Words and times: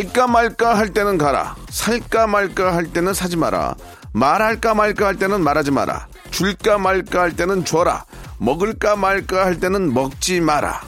갈까 0.00 0.26
말까 0.26 0.78
할 0.78 0.94
때는 0.94 1.18
가라 1.18 1.56
살까 1.68 2.26
말까 2.26 2.74
할 2.74 2.86
때는 2.86 3.12
사지 3.12 3.36
마라 3.36 3.74
말할까 4.14 4.72
말까 4.72 5.06
할 5.06 5.16
때는 5.16 5.44
말하지 5.44 5.72
마라 5.72 6.08
줄까 6.30 6.78
말까 6.78 7.20
할 7.20 7.36
때는 7.36 7.66
줘라 7.66 8.06
먹을까 8.38 8.96
말까 8.96 9.44
할 9.44 9.60
때는 9.60 9.92
먹지 9.92 10.40
마라 10.40 10.80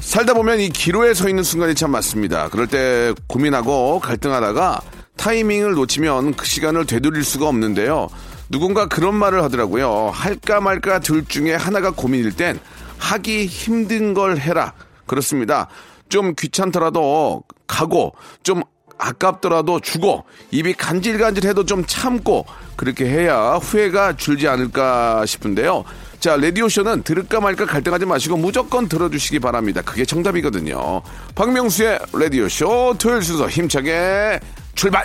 살다 0.00 0.34
보면 0.34 0.60
이 0.60 0.68
기로에 0.68 1.14
서 1.14 1.28
있는 1.30 1.42
순간이 1.42 1.74
참 1.74 1.90
많습니다. 1.90 2.48
그럴 2.48 2.66
때 2.66 3.14
고민하고 3.28 4.00
갈등하다가 4.00 4.80
타이밍을 5.16 5.72
놓치면 5.72 6.34
그 6.34 6.44
시간을 6.44 6.84
되돌릴 6.84 7.24
수가 7.24 7.48
없는데요. 7.48 8.08
누군가 8.50 8.86
그런 8.88 9.14
말을 9.14 9.42
하더라고요. 9.42 10.10
할까 10.12 10.60
말까 10.60 11.00
둘 11.00 11.24
중에 11.24 11.54
하나가 11.54 11.92
고민일 11.92 12.36
땐 12.36 12.60
하기 12.98 13.46
힘든 13.46 14.12
걸 14.12 14.38
해라. 14.38 14.74
그렇습니다. 15.08 15.66
좀 16.08 16.34
귀찮더라도 16.38 17.42
가고 17.66 18.14
좀 18.44 18.62
아깝더라도 18.98 19.80
주고 19.80 20.24
입이 20.50 20.74
간질간질해도 20.74 21.64
좀 21.66 21.84
참고 21.86 22.44
그렇게 22.76 23.06
해야 23.06 23.54
후회가 23.54 24.16
줄지 24.16 24.46
않을까 24.48 25.24
싶은데요. 25.26 25.84
자, 26.20 26.36
라디오쇼는 26.36 27.04
들을까 27.04 27.40
말까 27.40 27.64
갈등하지 27.64 28.06
마시고 28.06 28.36
무조건 28.36 28.88
들어주시기 28.88 29.38
바랍니다. 29.38 29.82
그게 29.82 30.04
정답이거든요. 30.04 31.02
박명수의 31.36 32.00
라디오쇼 32.12 32.96
토요일 32.98 33.22
순서 33.22 33.48
힘차게 33.48 34.40
출발! 34.74 35.04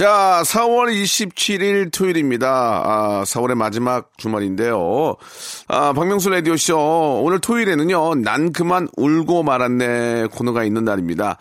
자, 0.00 0.40
4월 0.46 0.90
27일 0.90 1.92
토요일입니다. 1.92 2.48
아, 2.48 3.22
4월의 3.26 3.54
마지막 3.54 4.16
주말인데요. 4.16 5.16
아, 5.68 5.92
박명수 5.92 6.30
라디오쇼. 6.30 7.20
오늘 7.22 7.38
토요일에는요, 7.38 8.14
난 8.14 8.50
그만 8.50 8.88
울고 8.96 9.42
말았네 9.42 10.28
코너가 10.32 10.64
있는 10.64 10.86
날입니다. 10.86 11.36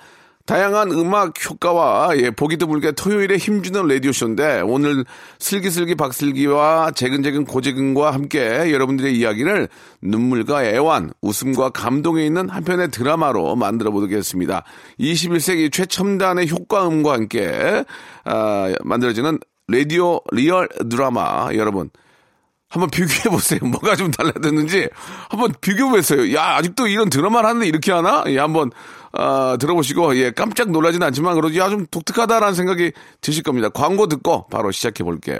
다양한 0.49 0.91
음악 0.93 1.33
효과와 1.47 2.17
예, 2.17 2.31
보기 2.31 2.57
드물게 2.57 2.93
토요일에 2.93 3.37
힘주는 3.37 3.85
라디오쇼인데 3.85 4.61
오늘 4.61 5.05
슬기슬기 5.37 5.93
박슬기와 5.93 6.89
재근재근 6.89 7.45
고재근과 7.45 8.09
함께 8.09 8.71
여러분들의 8.71 9.15
이야기를 9.15 9.69
눈물과 10.01 10.65
애완, 10.65 11.11
웃음과 11.21 11.69
감동에 11.69 12.25
있는 12.25 12.49
한 12.49 12.63
편의 12.63 12.89
드라마로 12.89 13.57
만들어 13.57 13.91
보겠습니다. 13.91 14.63
21세기 14.99 15.71
최첨단의 15.71 16.49
효과음과 16.49 17.13
함께 17.13 17.85
아, 18.23 18.73
만들어지는 18.83 19.37
라디오 19.67 20.19
리얼 20.31 20.67
드라마 20.89 21.49
여러분 21.53 21.91
한번 22.69 22.89
비교해 22.89 23.23
보세요. 23.29 23.59
뭐가 23.65 23.95
좀 23.95 24.11
달라졌는지 24.11 24.89
한번 25.29 25.53
비교해 25.59 25.89
보세요. 25.89 26.33
야 26.35 26.55
아직도 26.55 26.87
이런 26.87 27.09
드라마를 27.09 27.49
하는데 27.49 27.67
이렇게 27.67 27.91
하나? 27.91 28.23
예, 28.27 28.37
한번 28.37 28.71
아, 29.13 29.57
들어보시고 29.59 30.15
예 30.17 30.31
깜짝 30.31 30.69
놀라지는 30.71 31.05
않지만 31.07 31.35
그래도 31.35 31.57
야 31.57 31.69
좀 31.69 31.85
독특하다라는 31.89 32.53
생각이 32.55 32.91
드실 33.21 33.43
겁니다. 33.43 33.69
광고 33.69 34.07
듣고 34.07 34.47
바로 34.47 34.71
시작해 34.71 35.03
볼게요. 35.03 35.39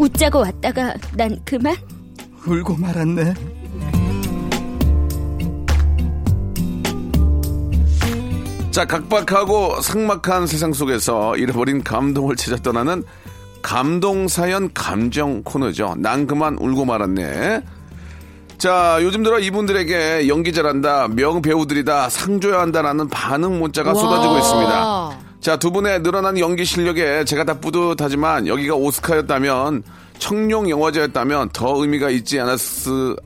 웃자고 0.00 0.38
왔다가 0.38 0.94
난 1.14 1.38
그만 1.44 1.76
울고 2.46 2.76
말았네. 2.76 3.34
자, 8.70 8.86
각박하고 8.86 9.82
삭막한 9.82 10.46
세상 10.46 10.72
속에서 10.72 11.36
잃어버린 11.36 11.84
감동을 11.84 12.36
찾아 12.36 12.56
떠나는 12.56 13.04
감동 13.60 14.26
사연 14.26 14.72
감정 14.72 15.42
코너죠. 15.42 15.96
난 15.98 16.26
그만 16.26 16.56
울고 16.58 16.86
말았네. 16.86 17.62
자, 18.56 18.98
요즘 19.02 19.22
들어 19.22 19.38
이분들에게 19.38 20.28
연기 20.28 20.54
잘한다, 20.54 21.08
명배우들이다, 21.08 22.08
상 22.08 22.40
줘야 22.40 22.60
한다라는 22.60 23.08
반응 23.08 23.58
문자가 23.58 23.92
쏟아지고 23.92 24.38
있습니다. 24.38 25.19
자, 25.40 25.56
두 25.56 25.70
분의 25.70 26.02
늘어난 26.02 26.38
연기 26.38 26.66
실력에 26.66 27.24
제가 27.24 27.44
다 27.44 27.54
뿌듯하지만 27.58 28.46
여기가 28.46 28.74
오스카였다면 28.74 29.82
청룡 30.18 30.68
영화제였다면 30.68 31.48
더 31.54 31.80
의미가 31.80 32.10
있지 32.10 32.38
않았을 32.38 33.16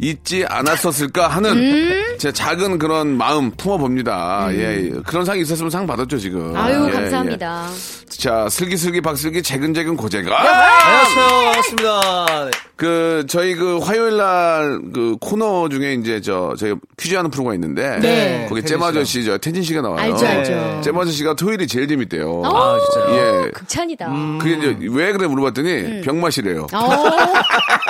아, 0.00 0.02
있지 0.02 0.44
않았었을까 0.48 1.28
하는 1.28 1.50
음? 1.58 2.16
제 2.18 2.32
작은 2.32 2.78
그런 2.78 3.16
마음 3.16 3.50
품어봅니다. 3.50 4.48
예, 4.52 4.90
그런 5.06 5.24
상이 5.24 5.42
있었으면 5.42 5.70
상 5.70 5.86
받았죠 5.86 6.18
지금. 6.18 6.50
음. 6.50 6.56
아유 6.56 6.86
예, 6.88 6.92
감사합니다. 6.92 7.68
예. 7.70 8.00
자, 8.10 8.48
슬기슬기 8.50 9.00
박슬기 9.00 9.42
재근재근 9.42 9.96
고재근. 9.96 10.32
아! 10.32 10.36
안녕하세요. 10.36 11.26
반갑습니다. 11.44 12.26
네. 12.44 12.50
그 12.76 13.24
저희 13.28 13.54
그 13.54 13.78
화요일 13.78 14.16
날 14.16 14.80
그 14.94 15.16
코너 15.20 15.68
중에 15.68 15.94
이제 15.94 16.20
저 16.20 16.54
저희 16.58 16.74
퀴즈 16.98 17.14
하는 17.14 17.30
프로가 17.30 17.52
있는데 17.54 17.98
네. 18.00 18.46
거기 18.48 18.62
태진 18.62 18.78
잼 18.78 18.82
아저씨 18.82 19.24
저 19.24 19.36
텐진 19.38 19.62
씨가 19.62 19.82
나와요. 19.82 20.00
알죠 20.00 20.26
알죠. 20.26 20.80
잼 20.82 20.98
아저씨가 20.98 21.34
토요일이 21.34 21.66
제일 21.66 21.86
재밌대요. 21.88 22.42
아, 22.44 22.78
진짜요? 22.92 23.16
예. 23.46 23.50
극찬이다. 23.50 24.08
그게 24.40 24.54
이제 24.56 24.76
왜 24.90 25.12
그래 25.12 25.26
물어봤더니 25.26 25.70
음. 25.72 26.02
병맛이래요. 26.04 26.66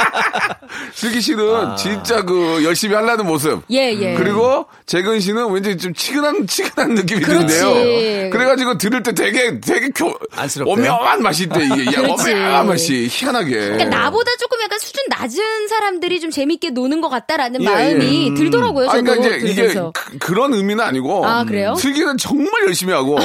어, 0.00 0.56
슬기 0.94 1.20
씨는 1.20 1.76
진짜 1.76 2.23
그 2.23 2.62
열심히 2.64 2.94
하려는 2.94 3.26
모습. 3.26 3.62
예, 3.70 3.93
예. 3.93 4.14
그리고 4.14 4.67
재근 4.87 5.20
씨는 5.20 5.50
왠지 5.52 5.76
좀 5.76 5.94
치근한 5.94 6.47
치근한 6.47 6.94
느낌이 6.94 7.20
그렇지. 7.20 7.47
드는데요. 7.47 8.31
그래가지고 8.31 8.79
들을 8.79 9.02
때 9.02 9.12
되게 9.12 9.61
되게 9.61 9.88
교 9.94 10.12
안쓰럽대요? 10.37 10.73
오묘한 10.75 11.23
맛이 11.23 11.44
있대 11.44 11.64
이게 11.64 11.97
야. 11.97 12.02
오묘한 12.02 12.67
맛이 12.67 13.08
희한하게. 13.11 13.50
그러니까 13.50 13.85
나보다 13.87 14.31
조금 14.38 14.61
약간 14.62 14.79
수준 14.79 15.05
낮은 15.08 15.69
사람들이 15.69 16.20
좀 16.20 16.31
재밌게 16.31 16.70
노는 16.70 17.00
것 17.00 17.08
같다라는 17.08 17.62
예, 17.62 17.64
마음이 17.64 18.31
예. 18.31 18.35
들더라고요. 18.35 18.88
아, 18.88 18.93
저도 18.93 19.05
그러니까 19.05 19.37
이제 19.37 19.47
이게 19.47 19.55
들으면서. 19.55 19.93
그, 20.19 20.32
런 20.32 20.55
의미는 20.55 20.82
아니고. 20.85 21.26
아, 21.26 21.44
그래요? 21.44 21.75
슬기는 21.76 22.17
정말 22.17 22.50
열심히 22.67 22.93
하고, 22.93 23.19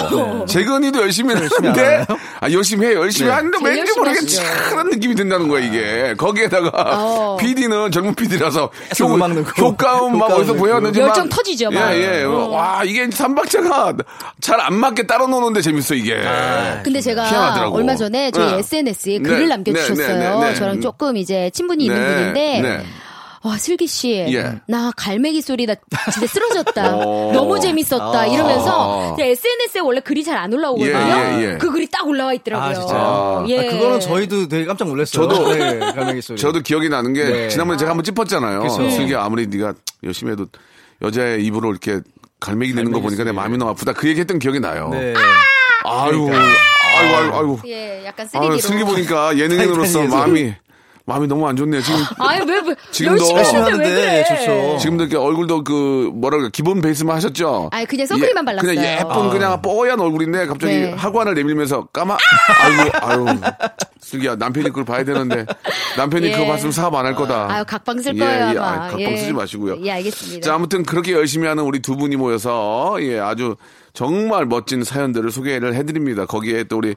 재근이도 0.47 1.01
열심히 1.01 1.33
하는데? 1.33 2.05
아, 2.39 2.51
열심히 2.51 2.87
해. 2.87 2.93
열심히 2.93 3.29
네. 3.29 3.35
하는데 3.35 3.57
제일 3.59 3.75
왠지 3.77 3.93
모르게. 3.97 4.19
치근한 4.25 4.89
느낌이 4.89 5.15
든다는 5.15 5.47
거야, 5.47 5.63
이게. 5.63 6.13
거기에다가 6.17 6.64
하다가 6.67 7.03
어. 7.03 7.37
PD는 7.41 7.91
젊은 7.91 8.15
PD라서. 8.15 8.69
효과음 9.59 10.17
막 10.17 10.31
어디서. 10.31 10.53
보였는지 10.53 10.99
열정 10.99 11.25
막- 11.27 11.35
터지죠, 11.35 11.69
막. 11.71 11.91
예, 11.93 12.21
예. 12.21 12.23
어. 12.23 12.47
와, 12.49 12.83
이게 12.83 13.09
삼박자가 13.11 13.93
잘 14.41 14.59
안 14.65 14.73
맞게 14.75 15.05
따라 15.05 15.27
노는데 15.27 15.61
재밌어, 15.61 15.93
이게. 15.95 16.15
근데 16.83 16.99
제가 17.01 17.23
희한하더라고. 17.25 17.75
얼마 17.77 17.95
전에 17.95 18.31
저희 18.31 18.51
네. 18.53 18.57
SNS에 18.59 19.17
네, 19.19 19.23
글을 19.23 19.39
네, 19.41 19.47
남겨주셨어요. 19.47 20.17
네, 20.17 20.29
네, 20.29 20.39
네. 20.39 20.55
저랑 20.55 20.81
조금 20.81 21.17
이제 21.17 21.49
친분이 21.53 21.85
있는 21.85 21.99
네, 21.99 22.15
분인데. 22.61 22.85
네. 23.45 23.49
와, 23.49 23.57
슬기 23.57 23.85
씨. 23.87 24.11
예. 24.11 24.59
나 24.67 24.91
갈매기 24.97 25.41
소리 25.41 25.65
나 25.65 25.75
진짜 26.11 26.27
쓰러졌다. 26.27 26.95
어. 26.97 27.31
너무 27.33 27.59
재밌었다. 27.59 28.19
아. 28.21 28.25
이러면서 28.25 29.15
SNS에 29.19 29.81
원래 29.81 29.99
글이 29.99 30.23
잘 30.23 30.35
안 30.35 30.51
올라오거든요. 30.53 30.89
예, 30.97 31.37
예, 31.39 31.51
예. 31.53 31.57
그 31.57 31.71
글이 31.71 31.87
딱 31.91 32.05
올라와 32.07 32.33
있더라고요. 32.33 32.87
아? 32.89 33.45
예. 33.47 33.59
아, 33.67 33.71
그거는 33.71 33.99
저희도 33.99 34.47
되게 34.49 34.65
깜짝 34.65 34.87
놀랐어요. 34.87 35.27
저도- 35.27 35.53
네, 35.57 35.79
갈매기 35.79 36.21
소리. 36.21 36.37
저도 36.39 36.59
기억이 36.61 36.89
나는 36.89 37.13
게 37.13 37.23
네. 37.23 37.47
지난번에 37.49 37.77
제가 37.77 37.91
한번 37.91 38.03
짚었잖아요. 38.03 38.61
그쵸. 38.61 38.89
슬기 38.89 39.15
아무리 39.15 39.47
네가 39.47 39.73
열심히 40.03 40.33
해도 40.33 40.45
여자의 41.01 41.43
입으로 41.45 41.69
이렇게 41.71 41.99
갈매기 42.39 42.73
내는 42.73 42.91
거 42.91 42.99
보니까 42.99 43.23
내 43.23 43.31
마음이 43.31 43.57
너무 43.57 43.71
아프다. 43.71 43.93
그 43.93 44.07
얘기 44.09 44.19
했던 44.19 44.39
기억이 44.39 44.59
나요. 44.59 44.89
네. 44.91 45.13
아유, 45.85 46.25
그러니까. 46.25 46.47
아이고, 46.97 47.15
아이고, 47.15 47.37
아이고. 47.37 47.59
예, 47.67 48.03
약간 48.05 48.27
쓰레기로. 48.27 48.53
아유, 48.53 48.59
슬기 48.61 48.83
보니까 48.83 49.37
예능인으로서. 49.37 50.03
마음이, 50.03 50.53
마음이 51.07 51.27
너무 51.27 51.47
안 51.47 51.55
좋네요. 51.55 51.81
지금, 51.83 51.99
아유, 52.17 52.41
왜, 52.47 52.55
왜. 52.67 52.75
지금도- 52.91 53.35
열심히 53.35 53.61
하는데 53.61 53.83
왜 53.89 54.23
그래. 54.23 54.23
좋죠. 54.23 54.77
지금도 54.79 55.03
이렇게 55.03 55.17
얼굴도 55.17 55.63
그, 55.63 56.09
뭐라 56.15 56.37
그래, 56.37 56.49
기본 56.51 56.81
베이스만 56.81 57.15
하셨죠? 57.17 57.69
아니, 57.71 57.85
그냥 57.85 58.07
선크림만 58.07 58.43
예, 58.43 58.45
발랐어요. 58.45 58.75
그냥 58.75 58.99
예쁜, 58.99 59.29
그냥 59.29 59.61
뽀얀 59.61 59.99
얼굴인데 59.99 60.47
갑자기 60.47 60.73
네. 60.73 60.93
하관을 60.93 61.35
내밀면서 61.35 61.85
까마, 61.93 62.17
아이고, 62.63 62.91
아유. 63.05 63.25
슬기야, 64.01 64.35
남편이 64.35 64.69
그걸 64.69 64.83
봐야 64.85 65.03
되는데, 65.03 65.45
남편이 65.97 66.27
예. 66.27 66.31
그거 66.31 66.45
봤으면 66.47 66.71
사업 66.71 66.93
안 66.95 67.05
할 67.05 67.13
거다. 67.15 67.51
아유, 67.51 67.63
각방 67.67 67.99
쓸 68.01 68.15
예, 68.15 68.19
거예요, 68.19 68.45
예, 68.53 68.57
아마. 68.57 68.67
아, 68.67 68.79
각방 68.89 69.01
예. 69.01 69.17
쓰지 69.17 69.33
마시고요. 69.33 69.77
예, 69.83 69.91
알겠습니다. 69.91 70.45
자, 70.45 70.55
아무튼 70.55 70.83
그렇게 70.83 71.11
열심히 71.13 71.47
하는 71.47 71.63
우리 71.63 71.79
두 71.79 71.95
분이 71.95 72.15
모여서, 72.15 72.97
예, 73.01 73.19
아주 73.19 73.55
정말 73.93 74.45
멋진 74.47 74.83
사연들을 74.83 75.29
소개를 75.31 75.75
해드립니다. 75.75 76.25
거기에 76.25 76.63
또 76.65 76.77
우리, 76.77 76.91
어, 76.91 76.93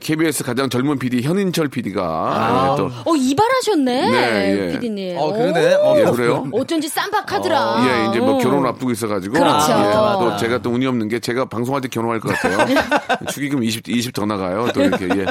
KBS 0.00 0.44
가장 0.44 0.70
젊은 0.70 0.98
PD 0.98 1.22
현인철 1.22 1.68
PD가 1.68 2.76
또 2.78 2.86
어, 3.04 3.16
이발하셨네. 3.16 4.10
네, 4.10 4.68
예. 4.68 4.72
피디님. 4.72 5.18
어, 5.18 5.32
그러네. 5.32 5.74
어, 5.74 5.98
예, 5.98 6.04
그래요? 6.04 6.48
어쩐지 6.52 6.88
쌈박하더라. 6.88 7.84
예, 7.86 8.10
이제 8.10 8.20
뭐 8.20 8.36
어. 8.36 8.38
결혼 8.38 8.64
앞두고 8.66 8.92
있어 8.92 9.08
가지고. 9.08 9.34
그렇죠. 9.34 9.72
예. 9.72 9.92
또 9.92 10.36
제가 10.36 10.58
또 10.58 10.70
운이 10.70 10.86
없는 10.86 11.08
게 11.08 11.18
제가 11.18 11.46
방송할 11.46 11.80
때 11.80 11.88
결혼할 11.88 12.20
것 12.20 12.34
같아요. 12.36 12.66
축의금 13.30 13.64
20, 13.64 13.88
20 13.88 14.12
더 14.12 14.24
나가요. 14.24 14.68
또 14.72 14.82
이렇게, 14.82 15.06
예. 15.06 15.26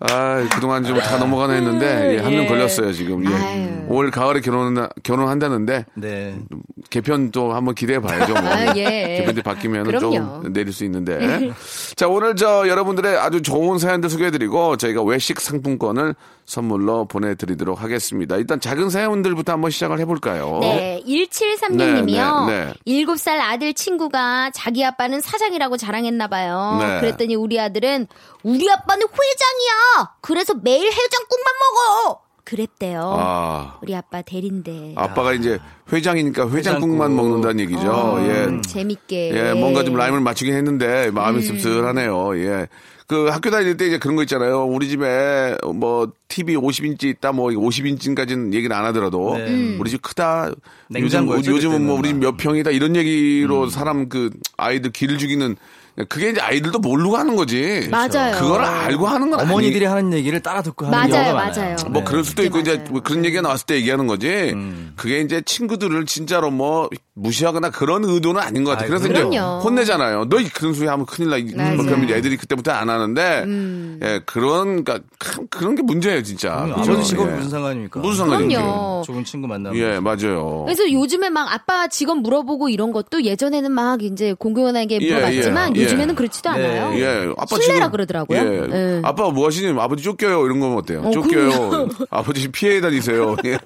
아, 0.00 0.46
그동안 0.52 0.84
좀 0.84 0.98
다 0.98 1.18
넘어가나 1.18 1.54
했는데, 1.54 2.16
예, 2.16 2.18
한명 2.20 2.44
예. 2.44 2.46
걸렸어요, 2.46 2.92
지금. 2.92 3.24
예. 3.30 3.34
아유. 3.34 3.68
올 3.88 4.10
가을에 4.10 4.40
결혼, 4.40 4.88
결혼한다는데, 5.02 5.86
네. 5.94 6.36
개편 6.90 7.30
또 7.30 7.52
한번 7.52 7.74
기대해 7.74 8.00
봐야죠. 8.00 8.32
뭐. 8.32 8.42
아, 8.42 8.76
예. 8.76 9.18
개편이 9.18 9.42
바뀌면. 9.42 9.98
좀 10.00 10.52
내릴 10.52 10.72
수 10.72 10.84
있는데. 10.84 11.52
자, 11.96 12.08
오늘 12.08 12.36
저 12.36 12.66
여러분들의 12.68 13.16
아주 13.18 13.42
좋은 13.42 13.78
사연들 13.78 14.08
소개해 14.10 14.30
드리고 14.30 14.76
저희가 14.76 15.02
외식 15.02 15.40
상품권을 15.40 16.14
선물로 16.46 17.06
보내드리도록 17.06 17.82
하겠습니다. 17.82 18.36
일단 18.36 18.60
작은 18.60 18.90
사연들부터 18.90 19.52
한번 19.52 19.70
시작을 19.70 19.98
해볼까요? 20.00 20.58
네, 20.60 21.02
1736님이요. 21.06 22.46
네, 22.46 22.72
네. 22.86 23.04
7살 23.04 23.38
아들 23.40 23.72
친구가 23.72 24.50
자기 24.54 24.84
아빠는 24.84 25.20
사장이라고 25.20 25.76
자랑했나봐요. 25.78 26.78
네. 26.80 27.00
그랬더니 27.00 27.34
우리 27.34 27.58
아들은 27.58 28.06
우리 28.42 28.70
아빠는 28.70 29.06
회장이야! 29.06 29.83
그래서 30.20 30.54
매일 30.54 30.86
해장국만 30.90 31.54
먹어! 31.60 32.20
그랬대요. 32.44 33.16
아. 33.18 33.78
우리 33.82 33.94
아빠 33.96 34.20
대린데. 34.20 34.92
아빠가 34.96 35.32
이제 35.32 35.58
회장이니까 35.90 36.50
회장국만 36.50 37.12
회장국. 37.12 37.16
먹는다는 37.16 37.60
얘기죠. 37.60 37.90
어, 37.90 38.20
예. 38.20 38.60
재밌게. 38.60 39.30
예, 39.34 39.52
뭔가 39.54 39.82
좀 39.82 39.96
라임을 39.96 40.20
맞추긴 40.20 40.54
했는데 40.54 41.10
마음이 41.10 41.38
음. 41.38 41.42
씁쓸하네요. 41.42 42.36
예. 42.38 42.68
그 43.06 43.28
학교 43.28 43.50
다닐 43.50 43.76
때 43.78 43.86
이제 43.86 43.98
그런 43.98 44.16
거 44.16 44.22
있잖아요. 44.22 44.64
우리 44.64 44.88
집에 44.88 45.56
뭐 45.74 46.10
TV 46.28 46.56
50인치 46.56 47.04
있다 47.04 47.32
뭐 47.32 47.48
50인치까지는 47.50 48.52
얘기는 48.54 48.74
안 48.74 48.84
하더라도 48.86 49.36
네. 49.38 49.46
음. 49.46 49.76
우리 49.80 49.90
집 49.90 50.02
크다. 50.02 50.50
요즘 50.96 51.28
요즘은 51.28 51.86
뭐 51.86 51.98
우리 51.98 52.08
집 52.08 52.16
몇 52.16 52.36
평이다 52.36 52.70
이런 52.70 52.94
얘기로 52.96 53.68
사람 53.68 54.08
그 54.08 54.30
아이들 54.56 54.90
기를 54.90 55.16
죽이는 55.18 55.56
그게 56.08 56.30
이제 56.30 56.40
아이들도 56.40 56.80
모르고 56.80 57.16
하는 57.16 57.36
거지. 57.36 57.88
맞아요. 57.90 58.36
그걸 58.36 58.62
알고 58.64 59.06
하는 59.06 59.30
건 59.30 59.40
어머니들이 59.40 59.84
하는 59.84 60.12
얘기를 60.12 60.40
따라 60.40 60.60
듣고 60.62 60.86
하는 60.86 60.98
맞아요, 60.98 61.24
경우가 61.24 61.32
많아요. 61.44 61.60
맞아요. 61.60 61.76
뭐 61.90 62.02
네. 62.02 62.04
그럴 62.04 62.24
수도 62.24 62.42
있고 62.44 62.58
이제 62.58 62.76
맞아요. 62.76 62.90
뭐 62.90 63.00
그런 63.02 63.24
얘기가 63.24 63.42
나왔을 63.42 63.66
때 63.66 63.76
얘기하는 63.76 64.06
거지. 64.06 64.28
음. 64.28 64.92
그게 64.96 65.20
이제 65.20 65.40
친구들을 65.42 66.04
진짜로 66.06 66.50
뭐 66.50 66.88
무시하거나 67.14 67.70
그런 67.70 68.04
의도는 68.04 68.40
아닌 68.40 68.64
것 68.64 68.72
같아. 68.72 68.84
아이, 68.84 68.88
그래서 68.88 69.04
이제 69.06 69.14
그럼요. 69.14 69.60
혼내잖아요. 69.60 70.28
너 70.28 70.38
그런 70.52 70.74
소리 70.74 70.88
하면 70.88 71.06
큰일 71.06 71.30
나. 71.30 71.62
맞아요. 71.62 71.76
뭐 71.76 71.84
그러면 71.84 72.06
이제 72.06 72.16
애들이 72.16 72.36
그때부터 72.36 72.72
안 72.72 72.90
하는데 72.90 73.42
음. 73.46 74.00
예 74.02 74.20
그런 74.26 74.82
그러니까 74.84 74.98
참 75.20 75.46
그런 75.48 75.76
게 75.76 75.82
문제예요 75.82 76.22
진짜. 76.24 76.56
그럼요. 76.56 76.74
그죠? 76.80 76.92
아버지 76.92 77.08
직업이 77.08 77.30
예. 77.30 77.34
무슨 77.36 77.50
상관입니까? 77.50 78.00
무슨. 78.00 78.26
그럼요. 78.26 79.02
좋은 79.06 79.24
친구 79.24 79.46
만나면. 79.46 79.78
예 79.80 80.00
맞아요. 80.00 80.62
그래서 80.64 80.90
요즘에 80.90 81.30
막 81.30 81.52
아빠 81.52 81.86
직업 81.86 82.18
물어보고 82.18 82.68
이런 82.68 82.90
것도 82.90 83.22
예전에는 83.22 83.70
막 83.70 84.02
이제 84.02 84.34
공공연하게 84.36 84.98
예, 85.00 85.14
물어봤지만 85.14 85.76
예, 85.76 85.80
예. 85.80 85.83
요즘에는 85.84 86.14
그렇지도 86.14 86.52
네. 86.52 86.78
않아요. 86.80 86.98
예, 87.00 87.32
아빠 87.36 87.56
실례라 87.56 87.86
지금- 87.86 87.90
그러더라고요. 87.92 88.38
예. 88.38 88.68
예. 88.72 89.00
아빠 89.04 89.28
뭐 89.30 89.46
하시니? 89.46 89.78
아버지 89.80 90.02
쫓겨요. 90.02 90.44
이런 90.46 90.60
거면 90.60 90.78
어때요? 90.78 91.02
어, 91.02 91.10
쫓겨요. 91.10 91.88
아버지 92.10 92.48
피해 92.50 92.80
다니세요. 92.80 93.36
예. 93.44 93.58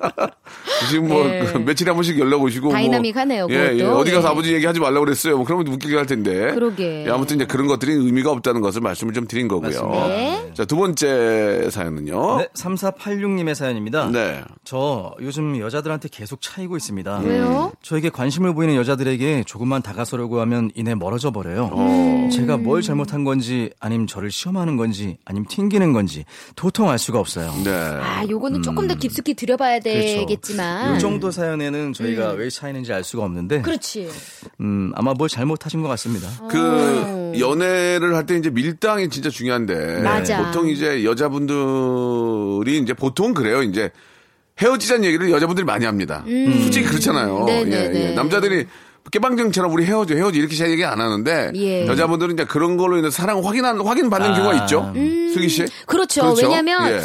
지금 0.91 1.09
뭐 1.09 1.25
예. 1.29 1.45
그 1.53 1.59
며칠에 1.59 1.91
한 1.91 1.97
번씩 1.97 2.19
연락 2.19 2.43
오시고. 2.43 2.71
다이나믹하네요, 2.71 3.47
뭐, 3.47 3.57
예, 3.57 3.77
예. 3.77 3.83
어디 3.85 4.11
가서 4.13 4.29
예. 4.29 4.31
아버지 4.33 4.55
얘기하지 4.55 4.81
말라고 4.81 5.05
그랬어요. 5.05 5.37
뭐 5.37 5.45
그러면 5.45 5.67
웃기게 5.69 5.97
할 5.97 6.07
텐데. 6.07 6.53
그러게. 6.55 7.05
예, 7.07 7.11
아무튼 7.11 7.37
이제 7.37 7.47
그런 7.47 7.67
것들이 7.67 7.93
의미가 7.93 8.31
없다는 8.31 8.61
것을 8.61 8.81
말씀을 8.81 9.13
좀 9.13 9.27
드린 9.27 9.49
거고요. 9.49 9.69
맞습니다. 9.71 10.09
네. 10.09 10.51
자, 10.55 10.65
두 10.65 10.77
번째 10.77 11.69
사연은요. 11.71 12.39
네, 12.39 12.49
3486님의 12.55 13.55
사연입니다. 13.55 14.11
네. 14.11 14.43
저 14.65 15.15
요즘 15.21 15.59
여자들한테 15.59 16.09
계속 16.11 16.41
차이고 16.41 16.77
있습니다. 16.77 17.21
왜요? 17.25 17.73
저에게 17.83 18.09
관심을 18.11 18.55
보이는 18.55 18.75
여자들에게 18.77 19.45
조금만 19.47 19.83
다가서려고 19.83 20.41
하면 20.41 20.71
이내 20.75 20.95
멀어져 20.95 21.31
버려요. 21.31 21.71
어. 22.09 22.29
제가 22.31 22.57
뭘 22.57 22.83
잘못한 22.83 23.25
건지 23.25 23.71
아니면 23.81 24.07
저를 24.07 24.31
시험하는 24.31 24.77
건지 24.77 25.17
아니면 25.25 25.47
튕기는 25.49 25.93
건지 25.93 26.25
도통 26.57 26.89
알 26.89 26.99
수가 26.99 27.19
없어요. 27.19 27.53
네. 27.65 27.71
아, 27.71 28.25
요거는 28.29 28.63
조금 28.63 28.87
더 28.87 28.95
깊숙이 28.95 29.35
들여봐야 29.35 29.81
되겠지만. 29.81 30.97
이 30.97 30.99
정도 31.01 31.31
사연에는 31.31 31.93
저희가 31.93 32.33
왜 32.33 32.49
차이는지 32.51 32.93
알 32.93 33.03
수가 33.05 33.25
없는데 33.25 33.63
그렇지. 33.63 34.09
음, 34.61 34.93
아마 34.95 35.15
뭘 35.15 35.29
잘못하신 35.29 35.83
것 35.83 35.89
같습니다. 35.89 36.29
그 36.49 37.33
연애를 37.39 38.15
할 38.15 38.29
때 38.29 38.37
이제 38.37 38.51
밀당이 38.51 39.09
진짜 39.09 39.31
중요한데 39.31 40.03
맞아. 40.03 40.45
보통 40.45 40.69
이제 40.69 41.03
여자분들이 41.05 42.79
이제 42.79 42.93
보통 42.93 43.33
그래요. 43.33 43.63
이제 43.63 43.91
헤어지자는 44.61 45.05
얘기를 45.05 45.31
여자분들이 45.31 45.65
많이 45.65 45.85
합니다. 45.87 46.25
솔직히 46.63 46.87
그렇잖아요. 46.87 47.39
음. 47.43 47.47
네네네. 47.47 47.95
예, 48.01 48.11
예. 48.11 48.15
남자들이 48.15 48.67
깨방정처럼 49.11 49.73
우리 49.73 49.85
헤어져 49.85 50.15
헤어져 50.15 50.39
이렇게 50.39 50.57
잘 50.57 50.71
얘기 50.71 50.85
안 50.85 51.01
하는데 51.01 51.53
예. 51.55 51.87
여자분들은 51.87 52.35
이제 52.35 52.45
그런 52.45 52.77
걸로 52.77 52.97
인해 52.99 53.11
사랑 53.11 53.45
확인한 53.45 53.81
확인 53.81 54.11
받는 54.11 54.31
아. 54.31 54.35
경우가 54.35 54.63
있죠. 54.63 54.93
슬기 54.95 55.49
씨. 55.49 55.65
그렇죠. 55.87 56.35
왜냐면 56.35 56.91
예. 56.91 57.01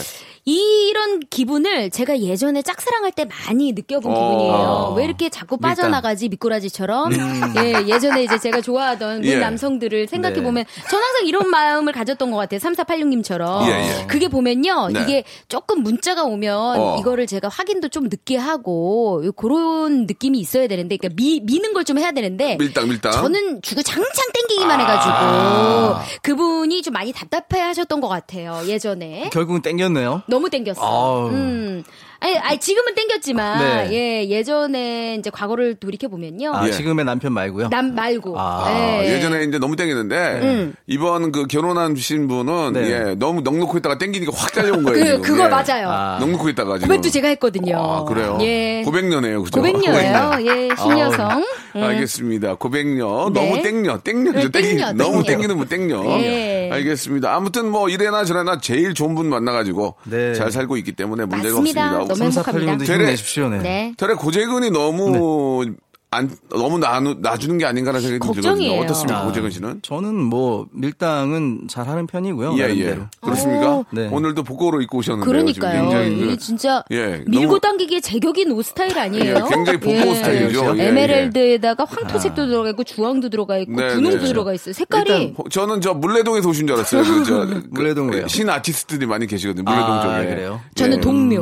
이런 0.46 1.22
기분을 1.30 1.90
제가 1.90 2.20
예전에 2.20 2.62
짝사랑할 2.62 3.12
때 3.12 3.26
많이 3.26 3.72
느껴본 3.72 4.12
어. 4.12 4.16
기분이에요. 4.16 4.94
왜 4.98 5.06
이렇게 5.06 5.30
자꾸. 5.30 5.58
빠져나가지 5.58 6.28
미꾸라지처럼? 6.30 7.14
예, 7.58 7.86
예전에 7.88 8.24
이제 8.24 8.38
제가 8.40 8.60
좋아하던 8.62 9.22
그 9.22 9.28
예. 9.28 9.38
남성들을 9.38 10.08
생각해 10.08 10.42
보면 10.44 10.66
전 10.90 11.02
항상 11.02 11.26
이런 11.28 11.50
마음을 11.50 11.94
가졌던 11.94 12.32
것 12.32 12.38
같아요. 12.38 12.60
3486님처럼. 12.60 13.68
예, 13.68 14.02
예. 14.02 14.06
그게 14.08 14.28
보면요. 14.28 14.90
네. 14.92 15.02
이게 15.02 15.24
조금 15.48 15.84
문자가 15.84 16.24
오면 16.24 16.58
어. 16.80 16.98
이거를 17.00 17.28
제가 17.28 17.48
확인도 17.50 17.88
좀 17.90 18.06
늦게 18.10 18.36
하고 18.36 19.24
그런 19.38 20.06
느낌이 20.06 20.40
있어야 20.40 20.68
되는데 20.68 20.98
그러니까 20.98 21.16
미, 21.16 21.40
미는 21.44 21.72
걸 21.74 21.84
좀 21.84 21.98
해야 22.00 22.14
되는데 22.14 22.56
밀당 22.58 22.88
밀당. 22.88 23.12
저는 23.12 23.62
주구장창 23.62 24.26
땡기기만 24.34 24.80
아. 24.80 26.00
해가지고 26.00 26.20
그분이 26.22 26.82
좀 26.82 26.94
많이 26.94 27.12
답답해 27.12 27.62
하셨던 27.62 28.00
것 28.00 28.08
같아요. 28.08 28.62
예전에. 28.68 29.30
결국은 29.34 29.62
땡겼네요. 29.62 30.24
너무 30.34 30.50
땡겼어. 30.50 30.82
아우. 30.82 31.30
음. 31.30 31.84
아니, 32.24 32.38
아니, 32.38 32.58
지금은 32.58 32.96
땡겼지만, 32.96 33.60
네. 33.60 33.92
예, 33.92 34.30
예전에 34.30 35.16
이제 35.20 35.30
과거를 35.30 35.76
돌이켜 35.76 36.08
보면요. 36.08 36.54
아, 36.56 36.66
예. 36.66 36.72
지금의 36.72 37.04
남편 37.04 37.34
말고요. 37.34 37.68
남 37.68 37.96
말고. 37.96 38.40
아, 38.40 38.66
아, 38.66 39.04
예. 39.04 39.14
예전에 39.14 39.44
이제 39.44 39.60
너무 39.60 39.76
땡겼는데 39.76 40.40
음. 40.42 40.74
이번 40.88 41.34
그 41.34 41.48
결혼하신 41.48 42.30
분은 42.30 42.74
네. 42.74 42.92
예, 43.10 43.16
너무 43.16 43.42
넉넉고 43.42 43.78
있다가 43.80 43.98
땡기니까 43.98 44.32
확 44.34 44.54
잘려온 44.54 44.84
거예요. 44.84 45.00
그, 45.00 45.06
지금. 45.06 45.22
그거 45.22 45.44
예. 45.44 45.48
맞아요. 45.50 45.90
아. 45.90 46.18
넉넉고 46.22 46.48
있다가 46.48 46.76
지금. 46.78 46.88
고백도 46.88 47.10
제가 47.10 47.28
했거든요. 47.28 47.78
아, 47.78 48.04
그래요? 48.06 48.38
예. 48.40 48.84
고백녀네요, 48.86 49.44
그죠? 49.44 49.60
고백녀예요. 49.60 50.38
예, 50.46 50.70
신여성. 50.78 51.44
알겠습니다. 51.76 52.56
고백녀. 52.56 53.32
네. 53.34 53.42
너무 53.42 53.62
땡녀. 53.62 53.98
땡녀죠. 53.98 54.50
네, 54.50 54.62
땡녀, 54.62 54.94
너무 54.94 55.24
땡녀. 55.24 55.24
땡기는 55.24 55.58
뭐 55.58 55.66
땡녀. 55.66 56.02
네. 56.04 56.70
알겠습니다. 56.72 57.36
아무튼 57.36 57.70
뭐 57.70 57.90
이래나 57.90 58.24
저래나 58.24 58.60
제일 58.62 58.94
좋은 58.94 59.14
분 59.14 59.28
만나가지고 59.28 59.96
네. 60.06 60.34
잘 60.36 60.52
살고 60.52 60.78
있기 60.78 60.94
때문에 60.94 61.26
문제가 61.26 61.56
맞습니다. 61.56 61.86
없습니다. 62.02 62.13
너무 62.14 62.24
행복합니다. 62.32 62.74
3486님도 62.74 62.86
되레- 62.88 63.00
힘내십시오. 63.06 63.50
네. 63.50 63.58
네. 63.60 63.94
털의 63.98 64.16
고재근이 64.16 64.70
너무 64.72 65.66
안 66.14 66.30
너무 66.50 66.78
나누, 66.78 67.16
놔주는 67.20 67.58
게 67.58 67.66
아닌가라는 67.66 68.02
생각이 68.02 68.20
좀 68.20 68.34
들거든요. 68.36 68.52
걱정이에요. 68.52 68.82
어떻습니까, 68.84 69.20
아, 69.20 69.26
고재근 69.26 69.50
씨는? 69.52 69.80
저는 69.82 70.16
뭐 70.16 70.68
밀당은 70.72 71.68
잘 71.70 71.88
하는 71.88 72.08
편이고요. 72.08 72.54
예, 72.54 72.58
예. 72.58 72.66
나름대로. 72.68 73.02
그렇습니까? 73.22 73.72
오. 73.78 73.86
네. 73.92 74.08
오늘도 74.12 74.44
복고로 74.44 74.82
입고 74.82 75.00
오셨는데요. 75.00 75.32
그러니까요. 75.32 75.82
굉장히 75.82 76.16
그- 76.18 76.24
이게 76.26 76.38
진짜 76.38 76.84
예, 76.92 77.24
밀고 77.28 77.46
너무- 77.46 77.60
당기기에 77.60 78.00
제격인 78.02 78.52
옷 78.52 78.64
스타일 78.66 78.98
아니에요? 78.98 79.36
예, 79.36 79.56
굉장히 79.56 79.80
복고 79.80 79.92
예. 80.10 80.16
스타일이죠. 80.16 80.74
예, 80.78 80.80
예. 80.84 80.88
에메랄드에다가 80.88 81.86
황토색도 81.86 82.48
들어가 82.48 82.70
있고 82.70 82.84
주황도 82.84 83.30
들어가 83.30 83.58
있고 83.58 83.74
네, 83.74 83.88
분홍도 83.96 84.20
네. 84.20 84.26
들어가 84.26 84.54
있어요. 84.54 84.74
색깔이 84.74 85.10
일단 85.10 85.36
호- 85.38 85.50
저는 85.50 85.82
저 85.82 85.94
물레동에서 85.94 86.50
오신 86.50 86.68
줄 86.68 86.76
알았어요. 86.76 87.04
그, 87.04 87.24
저, 87.24 87.34
그, 87.48 87.64
물레동 87.72 88.10
왜요? 88.12 88.28
신 88.28 88.50
아티스트들이 88.50 89.06
많이 89.08 89.26
계시거든요. 89.28 89.64
물레동 89.64 89.92
아, 89.92 90.02
쪽에. 90.20 90.28
그래요? 90.30 90.62
저는 90.76 90.98
예. 90.98 91.02
동묘. 91.02 91.36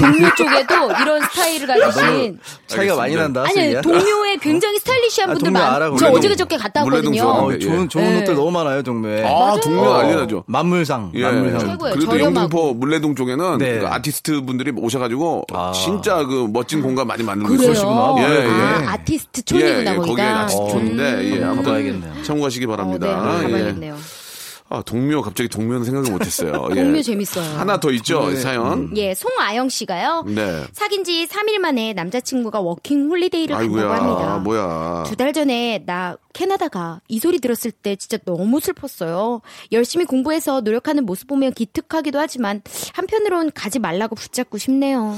동묘 0.00 0.34
쪽에도 0.36 0.74
이런 1.02 1.20
스타일을 1.22 1.66
가지신 1.66 2.38
차이가 2.66 2.96
많이 2.96 3.14
난다. 3.14 3.42
아니? 3.42 3.54
동묘에 4.02 4.36
굉장히 4.40 4.78
스타일리시한 4.78 5.30
아, 5.30 5.32
분들 5.34 5.52
동묘 5.52 5.58
많. 5.64 5.74
알아, 5.74 5.86
저 5.86 5.90
물레동. 5.92 6.18
어저께저께 6.18 6.56
갔다 6.56 6.84
왔거든요. 6.84 7.22
어, 7.24 7.58
좋은 7.58 7.88
좋은 7.88 8.04
예. 8.04 8.18
옷들 8.20 8.34
너무 8.34 8.50
많아요 8.50 8.82
동묘에. 8.82 9.24
아, 9.24 9.56
동묘 9.62 9.80
맞아요. 9.82 10.02
난리 10.02 10.16
나죠. 10.16 10.44
만물상, 10.46 11.12
예. 11.14 11.22
만물상. 11.22 11.58
최고예요. 11.60 11.94
그래도 11.94 12.10
저렴하고. 12.12 12.24
영등포 12.40 12.74
물레동 12.74 13.14
쪽에는 13.14 13.58
네. 13.58 13.78
그 13.80 13.86
아티스트 13.88 14.42
분들이 14.42 14.72
오셔가지고 14.76 15.44
아. 15.52 15.72
진짜 15.72 16.24
그 16.24 16.48
멋진 16.52 16.82
공간 16.82 17.06
많이 17.06 17.22
만들고 17.22 17.54
그래요. 17.56 17.70
있으시구나. 17.72 18.14
예, 18.18 18.22
예. 18.22 18.48
아, 18.86 18.92
아티스트 18.92 19.42
촌이구나 19.44 19.72
예, 19.72 19.80
예, 19.92 19.96
거기에 19.96 20.06
거기가. 20.14 20.40
아티스트 20.40 20.70
촌인데 20.70 21.24
예, 21.24 21.38
음, 21.38 21.44
아무튼 21.44 21.64
가봐야겠네요. 21.64 22.22
참고하시기 22.22 22.64
어, 22.64 22.68
네, 22.68 22.76
바랍니다. 22.76 23.08
한번 23.08 23.38
예. 23.38 23.42
가봐야겠네요. 23.52 23.96
아, 24.72 24.82
동묘 24.82 25.20
갑자기 25.22 25.48
동묘는 25.48 25.84
생각을 25.84 26.10
못했어요. 26.10 26.68
예. 26.72 26.82
동묘 26.82 27.02
재밌어요. 27.02 27.58
하나 27.58 27.78
더 27.78 27.90
있죠 27.92 28.34
사연. 28.36 28.96
예, 28.96 29.14
송아영 29.14 29.68
씨가요. 29.68 30.24
네. 30.28 30.64
사귄 30.72 31.04
지 31.04 31.26
3일 31.26 31.58
만에 31.58 31.92
남자친구가 31.92 32.60
워킹 32.60 33.08
홀리데이를 33.10 33.54
간다고 33.56 33.78
아이고야 33.78 33.94
합니다. 33.96 34.38
뭐야. 34.38 35.02
두 35.06 35.16
달 35.16 35.32
전에 35.32 35.82
나 35.86 36.16
캐나다 36.32 36.85
가 36.85 37.00
이 37.08 37.18
소리 37.18 37.38
들었을 37.38 37.70
때 37.70 37.96
진짜 37.96 38.16
너무 38.24 38.60
슬펐어요. 38.60 39.42
열심히 39.72 40.04
공부해서 40.06 40.62
노력하는 40.62 41.04
모습 41.04 41.26
보면 41.28 41.52
기특하기도 41.52 42.18
하지만 42.18 42.62
한편으론 42.94 43.52
가지 43.54 43.78
말라고 43.78 44.14
붙잡고 44.16 44.56
싶네요. 44.58 45.16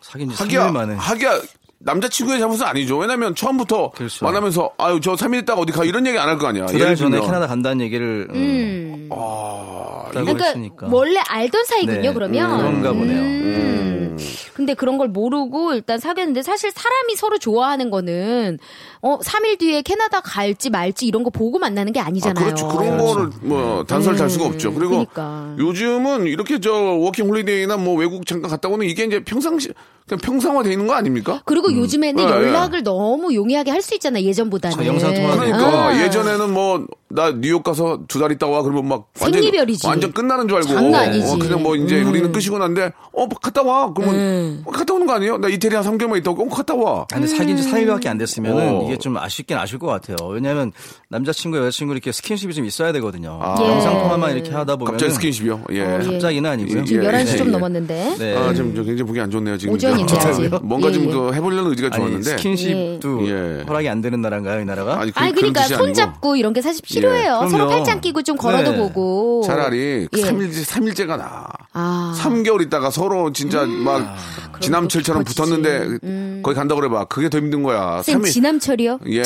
사귄 0.00 0.30
지 0.30 0.36
하기야 0.36 0.68
3일 0.68 0.72
만에. 0.72 0.94
하기야 0.94 1.40
남자친구의 1.82 2.38
잘못은 2.38 2.66
아니죠. 2.66 2.98
왜냐면 2.98 3.34
처음부터 3.34 3.90
그렇죠. 3.92 4.24
만나면서 4.24 4.70
아유 4.78 5.00
저 5.02 5.14
3일 5.14 5.42
있다가 5.42 5.60
어디 5.62 5.72
가 5.72 5.84
이런 5.84 6.06
얘기 6.06 6.18
안 6.18 6.28
할 6.28 6.38
거 6.38 6.46
아니야. 6.46 6.66
두달 6.66 6.80
예를 6.82 6.96
전에. 6.96 7.20
캐나다 7.20 7.46
간다는 7.46 7.80
얘기를 7.80 8.28
음. 8.30 8.34
음. 8.34 9.08
아, 9.10 10.04
그러니까 10.10 10.44
했으니까. 10.44 10.88
원래 10.90 11.20
알던 11.26 11.64
사이군요, 11.64 12.00
네, 12.00 12.12
그러면. 12.12 12.58
그런가 12.58 12.92
보네요. 12.92 13.20
음. 13.20 14.18
근데 14.54 14.74
그런 14.74 14.98
걸 14.98 15.08
모르고 15.08 15.72
일단 15.72 15.98
사귀었는데 15.98 16.42
사실 16.42 16.70
사람이 16.70 17.16
서로 17.16 17.38
좋아하는 17.38 17.88
거는 17.90 18.58
어 19.02 19.18
3일 19.18 19.58
뒤에 19.58 19.82
캐나다 19.82 20.20
갈지 20.20 20.68
말지 20.68 21.06
이런 21.06 21.22
거 21.22 21.30
보고 21.30 21.58
만나는 21.58 21.92
게 21.92 22.00
아, 22.00 22.06
아니잖아요. 22.06 22.44
그렇죠. 22.44 22.68
그런 22.68 22.98
거를 22.98 23.30
뭐 23.40 23.82
단서를 23.84 24.18
달 24.18 24.28
수가 24.28 24.44
없죠. 24.46 24.74
그리고 24.74 24.90
그러니까. 24.90 25.54
요즘은 25.58 26.26
이렇게 26.26 26.60
저 26.60 26.72
워킹 26.72 27.26
홀리데이나 27.28 27.76
뭐 27.78 27.94
외국 27.96 28.26
잠깐 28.26 28.50
갔다 28.50 28.68
오는 28.68 28.86
이게 28.86 29.04
이제 29.04 29.24
평상시 29.24 29.68
그냥 30.06 30.20
평상화돼 30.20 30.72
있는 30.72 30.86
거 30.86 30.94
아닙니까? 30.94 31.40
그리고 31.46 31.72
요즘에는 31.72 32.16
네, 32.26 32.30
연락을 32.30 32.82
너무 32.82 33.32
용이하게 33.34 33.70
할 33.70 33.80
수 33.80 33.94
있잖아요. 33.94 34.22
예전보다는. 34.24 34.76
저 34.76 34.84
영상 34.84 35.14
통화 35.14 35.34
그러니까 35.36 35.86
아. 35.88 36.02
예전에는 36.04 36.52
뭐 36.52 36.84
나 37.12 37.32
뉴욕 37.32 37.64
가서 37.64 37.98
두 38.06 38.20
달 38.20 38.30
있다 38.30 38.46
와 38.46 38.62
그러면 38.62 38.86
막 38.86 39.08
완전 39.20 39.42
생리별이지. 39.42 39.84
완전 39.86 40.12
끝나는 40.12 40.46
줄 40.46 40.58
알고 40.58 40.68
장난 40.68 41.08
아니지. 41.08 41.26
음. 41.26 41.34
어, 41.34 41.38
그냥 41.42 41.62
뭐 41.62 41.74
이제 41.74 42.02
우리는 42.02 42.30
끝이고 42.30 42.56
난데 42.58 42.92
어 43.12 43.28
갔다 43.28 43.62
와 43.62 43.92
그러면 43.92 44.62
어, 44.64 44.70
갔다 44.70 44.94
오는 44.94 45.06
거 45.08 45.14
아니에요? 45.14 45.38
나 45.38 45.48
이태리 45.48 45.74
한 45.74 45.82
3개월만 45.84 46.18
있다 46.18 46.30
오고 46.30 46.44
어, 46.44 46.48
갔다 46.48 46.74
와. 46.76 47.00
아, 47.00 47.06
근데 47.12 47.26
사귄 47.26 47.56
지 47.56 47.68
4일밖에 47.68 48.06
안 48.06 48.16
됐으면은 48.18 48.68
어. 48.76 48.89
이게 48.90 48.98
좀 48.98 49.16
아쉽긴 49.16 49.56
아쉬울 49.56 49.78
것 49.78 49.86
같아요. 49.86 50.16
왜냐하면 50.28 50.72
남자친구, 51.08 51.58
여자친구 51.58 51.92
이렇게 51.94 52.12
스킨십이 52.12 52.54
좀 52.54 52.64
있어야 52.64 52.92
되거든요. 52.92 53.38
아. 53.42 53.56
예. 53.60 53.64
영상 53.68 53.94
통화만 54.00 54.34
이렇게 54.36 54.50
하다 54.50 54.76
보면 54.76 54.92
갑자기 54.92 55.12
스킨십이요. 55.12 55.64
예. 55.72 55.80
어, 55.82 55.98
예. 56.02 56.06
갑자기는 56.06 56.50
아니고요. 56.50 56.84
지금 56.84 57.04
예, 57.04 57.08
11시 57.08 57.32
예, 57.32 57.36
좀 57.36 57.46
예. 57.48 57.50
넘었는데. 57.52 58.16
네. 58.18 58.36
아, 58.36 58.52
지금 58.52 58.74
저 58.74 58.82
굉장히 58.82 59.02
보기 59.08 59.20
안 59.20 59.30
좋네요. 59.30 59.56
지금 59.58 59.74
오전인데, 59.74 60.18
저- 60.18 60.28
아직. 60.28 60.50
뭔가 60.64 60.88
예, 60.88 60.92
좀 60.92 61.04
예. 61.04 61.10
그 61.10 61.32
해보려는 61.34 61.70
의지가 61.70 61.88
아니, 61.92 61.96
좋았는데. 61.96 62.30
스킨십도 62.36 63.28
예. 63.28 63.64
허락이 63.68 63.88
안 63.88 64.00
되는 64.00 64.20
나라인가요, 64.20 64.60
이 64.60 64.64
나라가? 64.64 65.00
아니, 65.00 65.10
그, 65.12 65.20
아니 65.20 65.32
그러니까 65.32 65.62
손 65.64 65.94
잡고 65.94 66.36
이런 66.36 66.52
게 66.52 66.60
사실 66.62 66.82
필요해요. 66.84 67.48
서로 67.50 67.68
팔짱 67.68 68.00
끼고 68.00 68.22
좀 68.22 68.36
걸어도 68.36 68.72
네. 68.72 68.76
보고. 68.76 69.42
차라리 69.46 70.08
예. 70.12 70.20
3일째, 70.20 70.64
3일째가 70.64 71.16
나. 71.18 71.46
아. 71.72 72.14
3개월 72.20 72.60
있다가 72.62 72.90
서로 72.90 73.32
진짜 73.32 73.64
막 73.66 74.16
지남철처럼 74.60 75.24
깊어지지. 75.24 75.62
붙었는데 75.62 76.42
거기 76.42 76.54
간다 76.54 76.74
그래 76.74 76.88
봐. 76.88 77.04
그게 77.04 77.28
더 77.28 77.38
힘든 77.38 77.62
거야. 77.62 78.02
쌤 78.02 78.20
3일. 78.22 78.30
지남철이 78.32 78.79
요? 78.86 78.98
예, 79.06 79.18
예. 79.18 79.22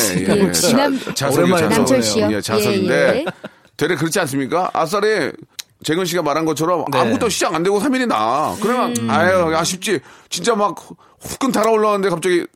예, 0.47 0.53
지남 0.53 0.99
자, 0.99 1.15
자석이요, 1.15 1.43
오랜만에 1.45 1.63
자석. 1.63 1.71
남철 1.79 2.03
씨요? 2.03 2.29
예, 2.33 2.41
자석인데. 2.41 2.95
예, 2.95 3.19
예. 3.21 3.25
되레 3.77 3.97
그렇지 3.97 4.21
않습니까? 4.21 4.71
아싸리 4.73 5.33
재근 5.83 6.05
씨가 6.05 6.23
말한 6.23 6.45
것처럼 6.45 6.85
네. 6.93 6.99
아무것도 6.99 7.29
시작 7.29 7.55
안 7.55 7.63
되고 7.63 7.79
3일이 7.81 8.07
나. 8.07 8.55
그러면 8.63 8.95
음. 8.99 9.11
아유 9.11 9.55
아쉽지. 9.57 10.01
진짜 10.31 10.55
막 10.55 10.77
후끈 11.21 11.53
달아올라왔는데 11.53 12.09
갑자기 12.11 12.47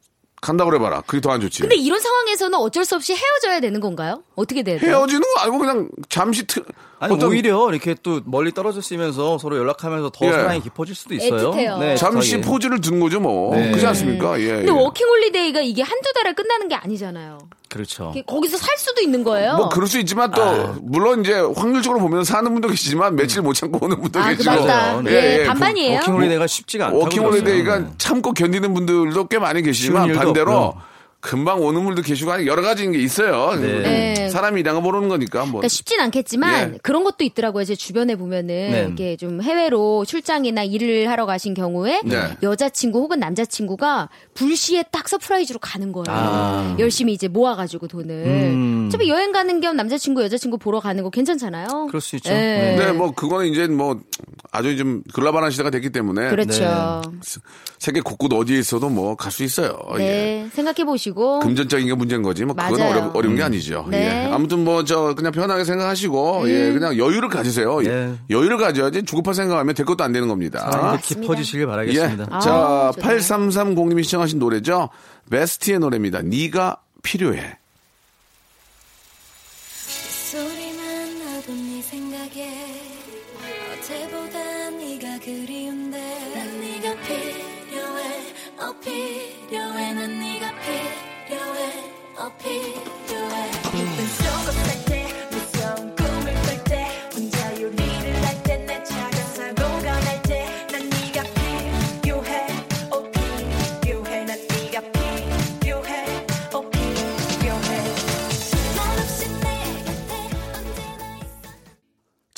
간다 0.41 0.65
그래봐라. 0.65 1.03
그게 1.07 1.21
더 1.21 1.31
안 1.33 1.41
좋지. 1.41 1.61
근데 1.63 1.75
이런 1.77 1.99
상황에서는 2.01 2.57
어쩔 2.59 2.85
수 2.85 2.95
없이 2.95 3.15
헤어져야 3.15 3.61
되는 3.61 3.81
건가요? 3.81 4.23
어떻게 4.37 4.63
돼야 4.63 4.79
돼요? 4.79 4.91
헤어지는 4.91 5.21
거 5.21 5.41
아니고 5.41 5.59
그냥 5.59 5.89
잠시 6.09 6.47
트, 6.47 6.63
아니 7.01 7.15
어떤 7.15 7.31
오히려 7.31 7.69
이렇게 7.71 7.95
또 8.03 8.21
멀리 8.25 8.53
떨어져 8.53 8.81
있으면서 8.81 9.39
서로 9.39 9.57
연락하면서 9.57 10.11
더 10.11 10.27
예. 10.27 10.33
사랑이 10.33 10.61
깊어질 10.61 10.95
수도 10.95 11.15
있어요. 11.15 11.53
애틋해요. 11.53 11.97
잠시 11.97 12.39
애틋하게. 12.39 12.45
pause를 12.45 12.81
두는 12.81 13.01
거죠 13.01 13.21
뭐. 13.21 13.55
네. 13.55 13.69
그렇지 13.69 13.87
않습니까? 13.87 14.41
예. 14.41 14.47
근데 14.49 14.67
예. 14.67 14.71
워킹홀리데이가 14.71 15.61
이게 15.61 15.83
한두 15.83 16.13
달에 16.15 16.33
끝나는 16.33 16.69
게 16.69 16.75
아니잖아요. 16.75 17.39
그렇죠. 17.69 18.15
거기서 18.27 18.57
살 18.57 18.77
수도 18.79 19.03
있는 19.03 19.23
거예요. 19.23 19.57
뭐 19.57 19.69
그럴 19.69 19.87
수 19.87 19.99
있지만 20.01 20.31
또 20.31 20.43
아. 20.43 20.75
물론 20.81 21.21
이제 21.21 21.35
확률적으로 21.35 22.01
보면 22.01 22.25
사는 22.25 22.51
분도 22.51 22.69
계시지만 22.69 23.15
며칠 23.15 23.43
못 23.43 23.53
참고 23.53 23.85
오는 23.85 24.01
분도 24.01 24.19
아, 24.19 24.31
그 24.31 24.37
계시고 24.37 24.55
맞다. 24.55 25.03
네. 25.03 25.13
예, 25.13 25.41
예, 25.43 25.47
반반이에요. 25.47 25.97
워킹홀리데이가 25.97 26.47
쉽지가 26.47 26.87
않다고 26.87 27.03
워킹홀리데이가. 27.05 27.79
네. 27.79 27.87
참고 27.99 28.33
견디는 28.33 28.73
분들도 28.75 29.29
꽤 29.29 29.39
많이 29.39 29.63
계시지만 29.63 30.13
반대로 30.15 30.53
없고요. 30.57 30.83
금방 31.21 31.61
오는 31.63 31.83
분도 31.85 32.01
계시고 32.03 32.47
여러 32.47 32.63
가지 32.63 32.89
게 32.89 32.99
있어요. 32.99 33.55
네. 33.61 34.29
사람 34.29 34.61
일이야가 34.61 34.79
모르는 34.81 35.09
거니까 35.09 35.41
뭐. 35.41 35.53
그러니까 35.61 35.69
쉽진 35.69 35.99
않겠지만 36.01 36.75
예. 36.75 36.79
그런 36.83 37.03
것도 37.03 37.25
있더라고요. 37.25 37.65
제 37.65 37.75
주변에 37.75 38.15
보면은 38.15 38.47
네. 38.47 38.89
이게 38.93 39.17
좀 39.17 39.43
해외로 39.43 40.05
출장이나 40.05 40.63
일을 40.63 41.09
하러 41.11 41.27
가신 41.27 41.55
경우에 41.55 42.03
네. 42.05 42.37
여자친구 42.43 43.01
혹은 43.01 43.19
남자친구가 43.19 44.11
불시에 44.35 44.85
딱 44.93 45.09
surprise로 45.09 45.59
가는 45.59 45.91
거예요. 45.91 46.05
아. 46.09 46.77
열심히 46.79 47.15
이제 47.15 47.27
모아가지고 47.27 47.89
돈을. 47.89 48.11
음. 48.27 48.85
어차피 48.89 49.09
여행 49.09 49.33
가는 49.33 49.61
겸 49.61 49.77
남자친구 49.77 50.23
여자친구 50.23 50.59
보러 50.59 50.79
가는 50.79 51.03
거 51.03 51.11
괜찮잖아요. 51.11 51.87
그럴 51.89 52.01
수 52.01 52.15
있죠. 52.17 52.31
예. 52.31 52.35
네. 52.35 52.77
근데 52.77 52.93
뭐 52.93 53.11
그거는 53.13 53.47
이제 53.47 53.67
뭐 53.67 53.99
아주 54.53 54.77
좀 54.77 55.03
글로벌한 55.13 55.51
시대가 55.51 55.71
됐기 55.71 55.91
때문에 55.91 56.31
그렇죠. 56.31 57.03
세계 57.79 58.01
곳곳 58.01 58.33
어디에 58.33 58.59
있어도 58.59 58.89
뭐 58.89 59.17
갈 59.17 59.33
수 59.33 59.43
있어요. 59.43 59.79
예. 59.95 59.99
네, 59.99 60.49
생각해 60.53 60.85
보시고 60.85 61.08
금전적인 61.15 61.87
게 61.87 61.95
문제인 61.95 62.23
거지. 62.23 62.45
뭐 62.45 62.55
그건 62.55 62.79
맞아요. 62.79 62.91
어려, 62.91 63.11
어려운 63.15 63.37
게 63.37 63.43
아니죠. 63.43 63.87
네. 63.91 64.27
예. 64.27 64.33
아무튼 64.33 64.65
뭐 64.65 64.85
저 64.85 65.15
그냥 65.15 65.33
편하게 65.33 65.65
생각하시고 65.65 66.49
예, 66.49 66.73
그냥 66.73 66.97
여유를 66.97 67.29
가지세요. 67.29 67.81
네. 67.81 68.15
여유를 68.31 68.57
가져야지 68.57 69.03
주급할 69.03 69.35
생각하면 69.35 69.75
될 69.75 69.85
것도 69.85 70.03
안 70.03 70.13
되는 70.13 70.29
겁니다. 70.29 70.61
사랑이 70.61 70.81
더 70.81 70.87
맞습니다. 70.93 71.21
깊어지시길 71.21 71.63
예. 71.63 71.67
바라겠습니다. 71.67 72.27
아, 72.31 72.41
자, 72.41 72.93
좋네요. 72.95 73.19
8330님이 73.21 74.05
시청하신 74.05 74.39
노래죠. 74.39 74.89
베스트의 75.31 75.79
노래입니다. 75.79 76.23
네가 76.23 76.79
필요해. 77.03 77.58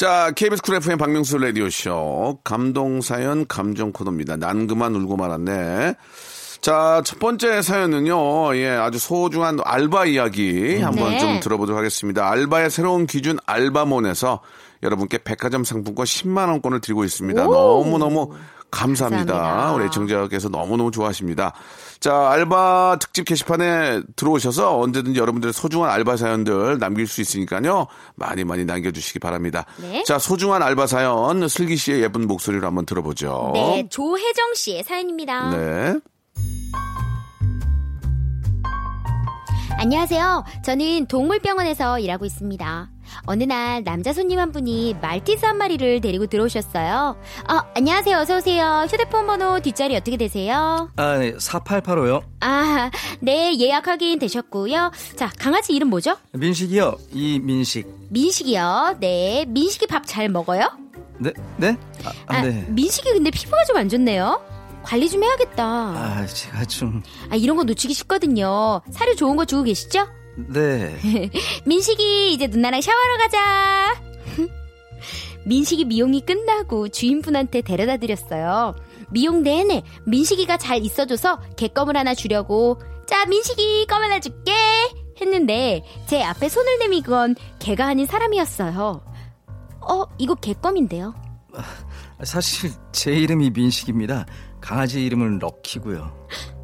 자, 0.00 0.33
KBS 0.35 0.62
쿨 0.62 0.76
FM 0.76 0.97
박명수 0.97 1.37
라디오쇼. 1.37 2.38
감동사연 2.42 3.47
감정 3.49 3.92
코너입니다. 3.92 4.38
난 4.38 4.66
그만 4.66 4.95
울고 4.95 5.19
말았네. 5.19 5.92
자, 6.62 7.02
첫 7.04 7.19
번째 7.19 7.61
사연은요, 7.61 8.57
예, 8.57 8.71
아주 8.71 8.99
소중한 8.99 9.59
알바 9.62 10.07
이야기 10.07 10.80
한번 10.80 11.11
네. 11.11 11.19
좀 11.19 11.40
들어보도록 11.40 11.78
하겠습니다. 11.78 12.30
알바의 12.30 12.71
새로운 12.71 13.07
기준 13.07 13.37
알바몬에서 13.45 14.40
여러분께 14.82 15.18
백화점 15.18 15.64
상품권 15.64 16.04
10만 16.04 16.49
원권을 16.49 16.80
드리고 16.80 17.04
있습니다. 17.04 17.46
오. 17.46 17.52
너무 17.52 17.99
너무 17.99 18.30
감사합니다. 18.70 19.34
감사합니다. 19.34 19.72
우리 19.75 19.84
애청자께서 19.87 20.49
너무너무 20.49 20.90
좋아하십니다. 20.90 21.52
자, 21.99 22.30
알바 22.30 22.99
특집 23.00 23.25
게시판에 23.25 24.00
들어오셔서 24.16 24.78
언제든지 24.78 25.18
여러분들의 25.18 25.52
소중한 25.52 25.90
알바 25.90 26.16
사연들 26.16 26.78
남길 26.78 27.06
수 27.06 27.20
있으니까요. 27.20 27.88
많이 28.14 28.44
많이 28.44 28.64
남겨주시기 28.64 29.18
바랍니다. 29.18 29.66
네. 29.78 30.02
자, 30.04 30.18
소중한 30.18 30.62
알바 30.62 30.87
사연 30.87 31.46
슬기 31.49 31.76
씨의 31.76 32.02
예쁜 32.02 32.26
목소리로 32.26 32.66
한번 32.66 32.87
들어보죠. 32.87 33.50
네, 33.54 33.87
조혜정 33.90 34.54
씨의 34.54 34.84
사연입니다. 34.84 35.50
네. 35.50 35.99
안녕하세요. 39.78 40.44
저는 40.62 41.06
동물병원에서 41.06 41.99
일하고 42.00 42.25
있습니다. 42.26 42.90
어느 43.26 43.45
날 43.45 43.83
남자 43.85 44.12
손님 44.12 44.38
한 44.38 44.52
분이 44.52 44.97
말티즈 45.00 45.45
한 45.45 45.57
마리를 45.59 46.00
데리고 46.00 46.26
들어오셨어요. 46.26 47.17
아, 47.49 47.64
안녕하세요. 47.76 48.19
어서 48.19 48.37
오세요. 48.38 48.87
휴대폰 48.90 49.26
번호 49.26 49.61
뒷자리 49.61 49.97
어떻게 49.97 50.17
되세요? 50.17 50.88
아, 50.97 51.19
네, 51.19 51.33
4885요. 51.35 52.23
아, 52.40 52.90
네, 53.21 53.57
예약 53.59 53.87
확인 53.88 54.19
되셨고요. 54.19 54.90
자, 55.17 55.31
강아지 55.38 55.73
이름 55.75 55.88
뭐죠? 55.88 56.17
민식이요. 56.33 56.97
이민식. 57.12 57.87
민식이요. 58.11 58.97
네, 59.00 59.45
민식이 59.49 59.87
밥 59.87 60.05
잘 60.07 60.29
먹어요? 60.29 60.71
네, 61.19 61.33
네? 61.59 61.76
아, 62.05 62.11
아, 62.26 62.37
아, 62.37 62.43
네. 62.43 62.64
민식이 62.69 63.12
근데 63.12 63.31
피부가 63.31 63.64
좀 63.64 63.76
안 63.76 63.88
좋네요. 63.88 64.40
관리 64.83 65.09
좀 65.11 65.23
해야겠다. 65.23 65.62
아, 65.64 66.26
제가 66.26 66.64
좀, 66.64 67.02
아, 67.31 67.37
이런 67.37 67.57
거 67.57 67.64
놓치기 67.64 67.93
쉽거든요. 67.93 68.81
사료 68.90 69.14
좋은 69.14 69.37
거 69.37 69.45
주고 69.45 69.62
계시죠? 69.62 70.09
네. 70.49 70.97
민식이 71.64 72.32
이제 72.32 72.47
누나랑 72.47 72.80
샤워하러 72.80 73.16
가자. 73.18 74.02
민식이 75.44 75.85
미용이 75.87 76.20
끝나고 76.20 76.88
주인분한테 76.88 77.62
데려다 77.62 77.97
드렸어요. 77.97 78.75
미용 79.11 79.42
내내 79.42 79.82
민식이가 80.06 80.59
잘 80.59 80.85
있어줘서 80.85 81.40
개껌을 81.56 81.97
하나 81.97 82.14
주려고 82.14 82.80
자 83.06 83.26
민식이 83.26 83.87
껌 83.88 84.02
하나 84.02 84.20
줄게 84.20 84.52
했는데 85.20 85.82
제 86.06 86.23
앞에 86.23 86.49
손을 86.49 86.78
내미건 86.78 87.35
개가 87.59 87.87
아닌 87.87 88.06
사람이었어요. 88.06 89.02
어 89.80 90.04
이거 90.18 90.35
개껌인데요. 90.35 91.14
사실 92.23 92.70
제 92.92 93.12
이름이 93.12 93.50
민식입니다. 93.50 94.26
강아지 94.61 95.04
이름은 95.04 95.38
럭키고요. 95.38 96.26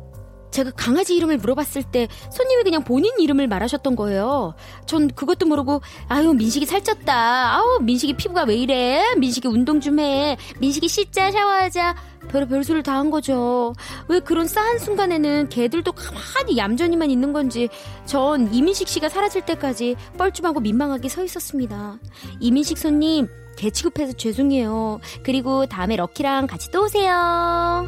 제가 0.50 0.70
강아지 0.76 1.14
이름을 1.16 1.38
물어봤을 1.38 1.82
때 1.84 2.08
손님이 2.32 2.62
그냥 2.62 2.84
본인 2.84 3.12
이름을 3.18 3.46
말하셨던 3.46 3.96
거예요. 3.96 4.54
전 4.86 5.08
그것도 5.08 5.46
모르고 5.46 5.82
아유 6.08 6.32
민식이 6.32 6.66
살쪘다. 6.66 7.08
아우 7.08 7.78
민식이 7.80 8.14
피부가 8.14 8.44
왜 8.44 8.56
이래? 8.56 9.14
민식이 9.16 9.48
운동 9.48 9.80
좀 9.80 9.98
해. 10.00 10.36
민식이 10.58 10.88
씻자 10.88 11.30
샤워하자. 11.30 11.94
별 12.28 12.46
별소리를 12.48 12.82
다 12.82 12.96
한 12.96 13.10
거죠. 13.10 13.74
왜 14.08 14.20
그런 14.20 14.46
싸한 14.48 14.78
순간에는 14.78 15.48
개들도 15.50 15.92
가만히 15.92 16.56
얌전히만 16.56 17.10
있는 17.10 17.32
건지 17.34 17.68
전 18.06 18.52
이민식 18.54 18.88
씨가 18.88 19.10
사라질 19.10 19.42
때까지 19.42 19.96
뻘쭘하고 20.16 20.60
민망하게 20.60 21.08
서 21.10 21.22
있었습니다. 21.22 21.98
이민식 22.40 22.78
손님 22.78 23.28
개 23.56 23.70
취급해서 23.70 24.12
죄송해요. 24.14 25.00
그리고 25.22 25.66
다음에 25.66 25.96
럭키랑 25.96 26.46
같이 26.46 26.70
또 26.70 26.84
오세요. 26.84 27.86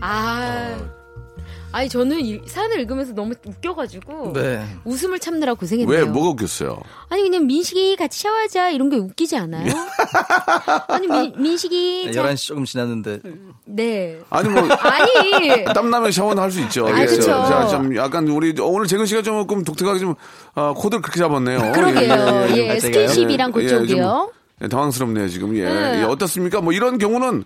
아, 0.00 0.76
아니 1.70 1.88
저는 1.88 2.20
이 2.20 2.40
사연을 2.46 2.80
읽으면서 2.80 3.12
너무 3.12 3.34
웃겨가지고 3.44 4.32
네. 4.32 4.64
웃음을 4.84 5.18
참느라 5.18 5.52
고생했네요. 5.54 5.98
왜, 5.98 6.04
뭐가 6.04 6.30
웃겼어요? 6.30 6.78
아니 7.10 7.22
그냥 7.22 7.46
민식이 7.46 7.96
같이 7.96 8.20
샤워하자 8.22 8.70
이런 8.70 8.88
게 8.88 8.96
웃기지 8.96 9.36
않아요? 9.36 9.66
아니 10.88 11.06
민, 11.06 11.34
민식이 11.36 12.10
자- 12.12 12.22
11시 12.22 12.46
조금 12.46 12.64
지났는데. 12.64 13.20
네. 13.66 14.18
아니, 14.30 14.48
뭐, 14.48 14.62
아니 14.80 15.64
땀나면 15.64 16.10
샤워는 16.10 16.42
할 16.42 16.50
수 16.50 16.60
있죠. 16.60 16.86
아, 16.88 16.92
그쵸. 17.04 17.22
자, 17.22 17.66
좀 17.68 17.94
약간 17.96 18.26
우리 18.28 18.54
오늘 18.60 18.86
재근 18.86 19.04
씨가 19.04 19.20
조금 19.22 19.62
독특하게 19.62 19.98
좀 19.98 20.14
아, 20.54 20.72
코드를 20.74 21.02
그렇게 21.02 21.18
잡았네요. 21.20 21.72
그러게요. 21.72 22.12
예, 22.50 22.52
예, 22.52 22.56
예. 22.56 22.74
예, 22.76 22.80
스킨십이랑 22.80 23.52
예, 23.56 23.60
예, 23.60 23.64
그쪽이요. 23.64 23.96
좀, 23.96 24.28
예, 24.62 24.68
당황스럽네요 24.68 25.28
지금. 25.28 25.54
예. 25.56 25.64
네. 25.64 25.98
예, 26.00 26.02
어떻습니까? 26.04 26.62
뭐 26.62 26.72
이런 26.72 26.96
경우는 26.96 27.44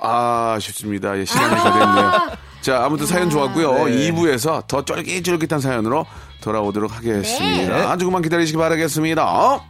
아 0.00 0.58
쉽습니다. 0.60 1.18
예, 1.18 1.24
시간이 1.24 1.54
다 1.56 1.72
됐네요. 1.72 2.38
자 2.60 2.84
아무튼 2.84 3.06
사연 3.06 3.30
좋았고요. 3.30 3.84
네. 3.86 4.10
2부에서 4.10 4.66
더 4.66 4.84
쫄깃쫄깃한 4.84 5.60
사연으로 5.60 6.06
돌아오도록 6.40 6.96
하겠습니다. 6.96 7.76
네. 7.76 7.84
아주 7.86 8.04
그만 8.04 8.22
기다리시기 8.22 8.58
바라겠습니다. 8.58 9.60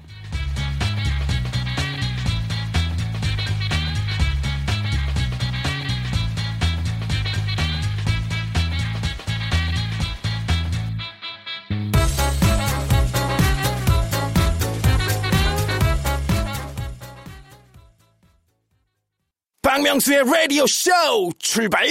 박명수의 19.78 20.24
라디오 20.24 20.66
쇼 20.66 20.90
출발! 21.38 21.86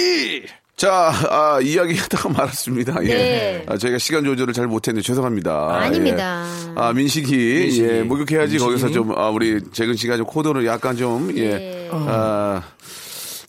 자, 0.75 1.11
아, 1.29 1.59
이야기 1.61 1.95
하다가 1.97 2.29
말았습니다. 2.29 2.95
예. 3.03 3.07
네. 3.07 3.65
아, 3.65 3.77
저희가 3.77 3.97
시간 3.97 4.25
조절을 4.25 4.53
잘 4.53 4.67
못했는데 4.67 5.05
죄송합니다. 5.05 5.73
아닙니다. 5.73 6.45
예. 6.67 6.71
아, 6.75 6.91
민식이, 6.91 7.35
민식이. 7.35 7.87
예, 7.87 8.01
목욕해야지 8.03 8.51
민식이. 8.53 8.59
거기서 8.59 8.91
좀, 8.91 9.17
아, 9.17 9.29
우리 9.29 9.61
재근 9.71 9.95
씨가 9.95 10.17
좀 10.17 10.25
코드를 10.25 10.65
약간 10.65 10.97
좀, 10.97 11.31
예, 11.37 11.43
예. 11.43 11.89
아, 11.91 12.61
다, 12.61 12.75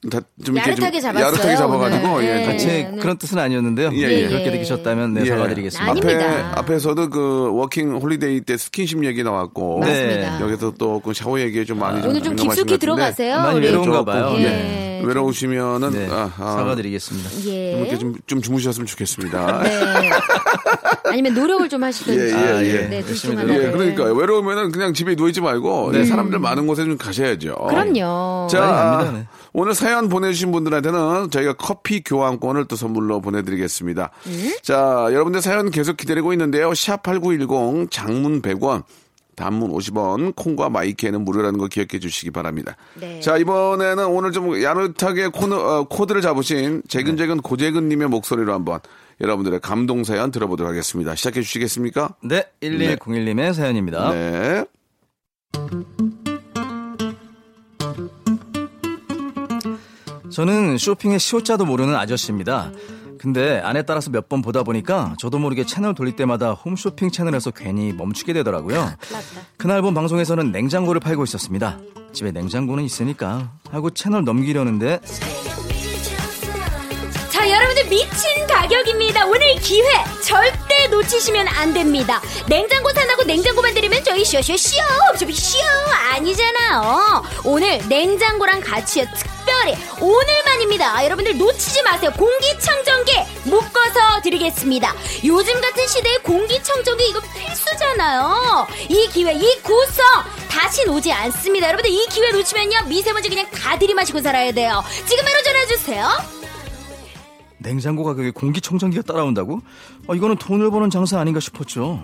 좀좀 0.01 0.57
야릇하게 0.57 1.01
잡았어요, 1.01 1.27
야릇하게 1.27 1.57
잡아가지고, 1.57 2.09
오늘. 2.15 2.25
예. 2.25 2.35
네. 2.35 2.45
좀 2.45 2.55
아, 2.55 2.57
제 2.57 2.67
네. 2.69 2.97
그런 3.01 3.19
뜻은 3.19 3.39
아니었는데요. 3.39 3.91
예, 3.95 3.99
예. 3.99 4.29
그렇게 4.29 4.51
느끼셨다면 4.51 5.15
네, 5.15 5.23
예. 5.23 5.27
사과드리겠습니다. 5.27 5.91
앞에. 5.91 6.25
앞에서도 6.55 7.11
그 7.11 7.51
워킹 7.55 7.97
홀리데이 7.97 8.43
때 8.43 8.57
스킨십 8.57 9.05
얘기 9.05 9.25
나왔고. 9.25 9.81
맞습니다. 9.81 10.41
여기서 10.41 10.75
또 10.79 11.01
그 11.01 11.15
샤워 11.15 11.41
얘기에 11.41 11.65
좀 11.65 11.79
많이 11.79 12.01
좀 12.03 12.11
오늘 12.11 12.23
좀 12.23 12.37
깊숙이 12.37 12.79
들어가세요. 12.79 13.37
많이 13.39 13.59
우리. 13.59 13.67
외로운가 13.67 14.05
봐요. 14.05 14.35
예. 14.39 14.43
네. 14.43 15.03
외로우시면은, 15.05 15.91
네, 15.93 16.09
아, 16.11 16.31
아, 16.39 16.53
사과드리겠습니다. 16.57 17.31
예. 17.47 17.79
이렇게 17.79 17.99
좀, 17.99 18.15
좀 18.27 18.43
주무셨으면 18.43 18.85
좋겠습니다. 18.87 19.63
네. 19.63 20.11
아니면 21.05 21.35
노력을 21.35 21.69
좀 21.69 21.85
하시든지. 21.85 22.35
예, 22.35 22.37
예, 22.37 22.67
예. 22.67 22.89
네, 22.89 23.03
둘중 23.03 23.37
열심히 23.37 23.37
하나. 23.37 23.55
예, 23.55 23.71
그러니까 23.71 24.05
외로우면은 24.05 24.73
그냥 24.73 24.93
집에 24.93 25.15
누워 25.15 25.29
있지 25.29 25.41
말고 25.41 25.93
네. 25.93 26.05
사람들 26.05 26.39
많은 26.41 26.67
곳에 26.67 26.85
좀 26.85 26.99
가셔야죠. 26.99 27.55
그럼요. 27.69 28.49
자, 28.51 29.11
네. 29.15 29.27
오늘 29.61 29.75
사연 29.75 30.09
보내주신 30.09 30.53
분들한테는 30.53 31.33
저희가 31.33 31.55
커피 31.55 32.01
교환권을 32.05 32.67
또 32.67 32.77
선물로 32.77 33.21
보내드리겠습니다. 33.21 34.13
자, 34.63 35.09
여러분들 35.11 35.43
사연 35.43 35.73
계속 35.73 35.97
기다리고 35.97 36.33
있는데요. 36.33 36.71
샵8910 36.71 37.91
장문 37.91 38.41
100원. 38.41 38.85
단문 39.35 39.71
50원, 39.71 40.35
콩과 40.35 40.69
마이크에는 40.69 41.25
무료라는 41.25 41.59
거 41.61 41.69
기억해 41.69 42.01
주시기 42.01 42.33
바랍니다. 42.33 42.77
네. 42.95 43.21
자, 43.21 43.37
이번에는 43.37 44.07
오늘 44.07 44.33
좀 44.33 44.61
야릇하게 44.61 45.29
코너, 45.29 45.57
어, 45.57 45.85
코드를 45.85 46.23
잡으신 46.23 46.83
재근재근 46.89 47.41
고재근님의 47.41 48.09
목소리로 48.09 48.53
한번 48.53 48.81
여러분들의 49.21 49.61
감동 49.61 50.03
사연 50.03 50.33
들어보도록 50.33 50.71
하겠습니다. 50.71 51.15
시작해 51.15 51.41
주시겠습니까? 51.43 52.17
네, 52.25 52.45
1101님의 52.63 53.55
사연입니다. 53.55 54.11
네. 54.11 54.65
저는 60.39 60.79
쇼핑의 60.79 61.19
시옷자도 61.19 61.65
모르는 61.65 61.97
아저씨입니다. 61.97 62.71
근데 63.19 63.59
안에 63.59 63.83
따라서 63.83 64.09
몇 64.09 64.29
번 64.29 64.41
보다 64.41 64.63
보니까 64.63 65.17
저도 65.19 65.41
모르게 65.41 65.67
채널 65.67 65.97
돌릴 65.97 66.15
때마다 66.15 66.53
홈쇼핑 66.53 67.11
채널에서 67.11 67.51
괜히 67.51 67.93
멈추게 67.93 68.33
되더라고요. 68.35 68.89
그날 69.57 69.83
본 69.83 69.95
방송에서는 69.95 70.53
냉장고를 70.53 71.01
팔고 71.01 71.25
있었습니다. 71.25 71.79
집에 72.13 72.31
냉장고는 72.31 72.85
있으니까 72.85 73.51
하고 73.73 73.91
채널 73.91 74.23
넘기려는데 74.23 75.01
자, 77.31 77.51
여러분들 77.51 77.89
미친 77.89 78.47
가격입니다. 78.47 79.27
오늘 79.27 79.57
기회 79.57 79.85
절대 80.25 80.87
놓치시면 80.89 81.49
안 81.49 81.75
됩니다. 81.75 82.21
냉장고 82.49 82.93
사나고 82.93 83.25
냉장고 83.25 83.61
만들면 83.61 84.05
저희 84.05 84.25
쇼쇼쇼 84.25 84.77
쇼쇼 85.19 85.59
아니잖아요. 86.13 87.25
오늘 87.45 87.81
냉장고랑 87.89 88.61
같이 88.61 89.01
특 89.01 89.38
별히 89.59 89.75
오늘만입니다. 90.01 91.05
여러분들 91.05 91.37
놓치지 91.37 91.83
마세요. 91.83 92.13
공기청정기 92.17 93.13
묶어서 93.47 94.21
드리겠습니다. 94.23 94.95
요즘 95.25 95.61
같은 95.61 95.87
시대에 95.87 96.19
공기청정기 96.19 97.09
이거 97.09 97.21
필수잖아요. 97.21 98.67
이 98.89 99.09
기회, 99.09 99.33
이 99.35 99.61
구성 99.63 100.05
다 100.49 100.59
다신 100.69 100.89
오지 100.89 101.13
않습니다. 101.13 101.69
여러분들 101.69 101.91
이 101.91 102.07
기회 102.09 102.31
놓치면요 102.31 102.89
미세먼지 102.89 103.29
그냥 103.29 103.51
다 103.51 103.79
들이마시고 103.79 104.21
살아야 104.21 104.53
돼요. 104.53 104.83
지금 105.07 105.25
바로 105.25 105.43
전화 105.43 105.67
주세요. 105.67 106.09
냉장고 107.59 108.05
가격에 108.05 108.31
공기청정기가 108.31 109.03
따라온다고? 109.03 109.61
어, 110.07 110.15
이거는 110.15 110.37
돈을 110.37 110.71
버는 110.71 110.91
장사 110.91 111.19
아닌가 111.19 111.41
싶었죠. 111.41 112.01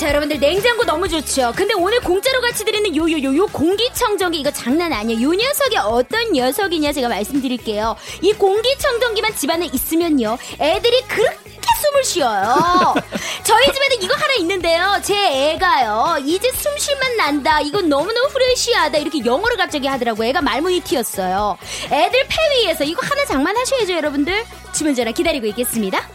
자 0.00 0.08
여러분들 0.08 0.40
냉장고 0.40 0.82
너무 0.84 1.06
좋죠. 1.06 1.52
근데 1.54 1.74
오늘 1.74 2.00
공짜로 2.00 2.40
같이 2.40 2.64
드리는 2.64 2.96
요요요 2.96 3.36
요 3.36 3.46
공기청정기 3.48 4.40
이거 4.40 4.50
장난 4.50 4.94
아니에요. 4.94 5.20
요 5.20 5.34
녀석이 5.34 5.76
어떤 5.76 6.32
녀석이냐 6.32 6.90
제가 6.94 7.10
말씀드릴게요. 7.10 7.94
이 8.22 8.32
공기청정기만 8.32 9.36
집안에 9.36 9.66
있으면요 9.66 10.38
애들이 10.58 11.02
그렇게 11.02 11.60
숨을 11.82 12.04
쉬어요. 12.04 12.94
저희 13.44 13.66
집에는 13.66 13.96
이거 14.00 14.14
하나 14.14 14.32
있는데요. 14.36 14.98
제 15.04 15.14
애가요 15.52 16.16
이제 16.24 16.50
숨쉴만 16.50 17.18
난다. 17.18 17.60
이건 17.60 17.90
너무너무 17.90 18.30
프레시하다. 18.30 18.96
이렇게 18.96 19.22
영어를 19.22 19.58
갑자기 19.58 19.86
하더라고. 19.86 20.24
애가 20.24 20.40
말문이 20.40 20.80
튀었어요. 20.80 21.58
애들 21.92 22.26
폐위해서 22.26 22.84
이거 22.84 23.06
하나 23.06 23.26
장만하셔야죠 23.26 23.92
여러분들. 23.92 24.46
주문 24.72 24.94
전화 24.94 25.12
기다리고 25.12 25.46
있겠습니다. 25.48 26.08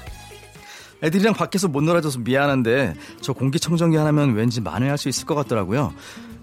애들이랑 1.04 1.34
밖에서 1.34 1.68
못 1.68 1.82
놀아줘서 1.82 2.20
미안한데 2.20 2.96
저 3.22 3.34
공기청정기 3.34 3.98
하나면 3.98 4.34
왠지 4.34 4.62
만회할 4.62 4.98
수 4.98 5.10
있을 5.10 5.26
것 5.26 5.36
같더라고요. 5.36 5.94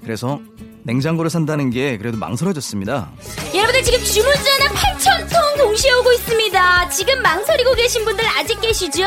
그래서 0.02 0.40
냉장고를 0.84 1.30
산다는 1.30 1.70
게 1.70 1.96
그래도 1.96 2.18
망설여졌습니다. 2.18 3.10
여러분들 3.54 3.82
지금 3.82 4.00
주문 4.00 4.32
전화 4.34 4.72
8,000통 4.98 5.51
동시에 5.72 5.90
오고 5.92 6.12
있습니다. 6.12 6.88
지금 6.90 7.22
망설이고 7.22 7.72
계신 7.72 8.04
분들 8.04 8.22
아직 8.36 8.60
계시죠? 8.60 9.06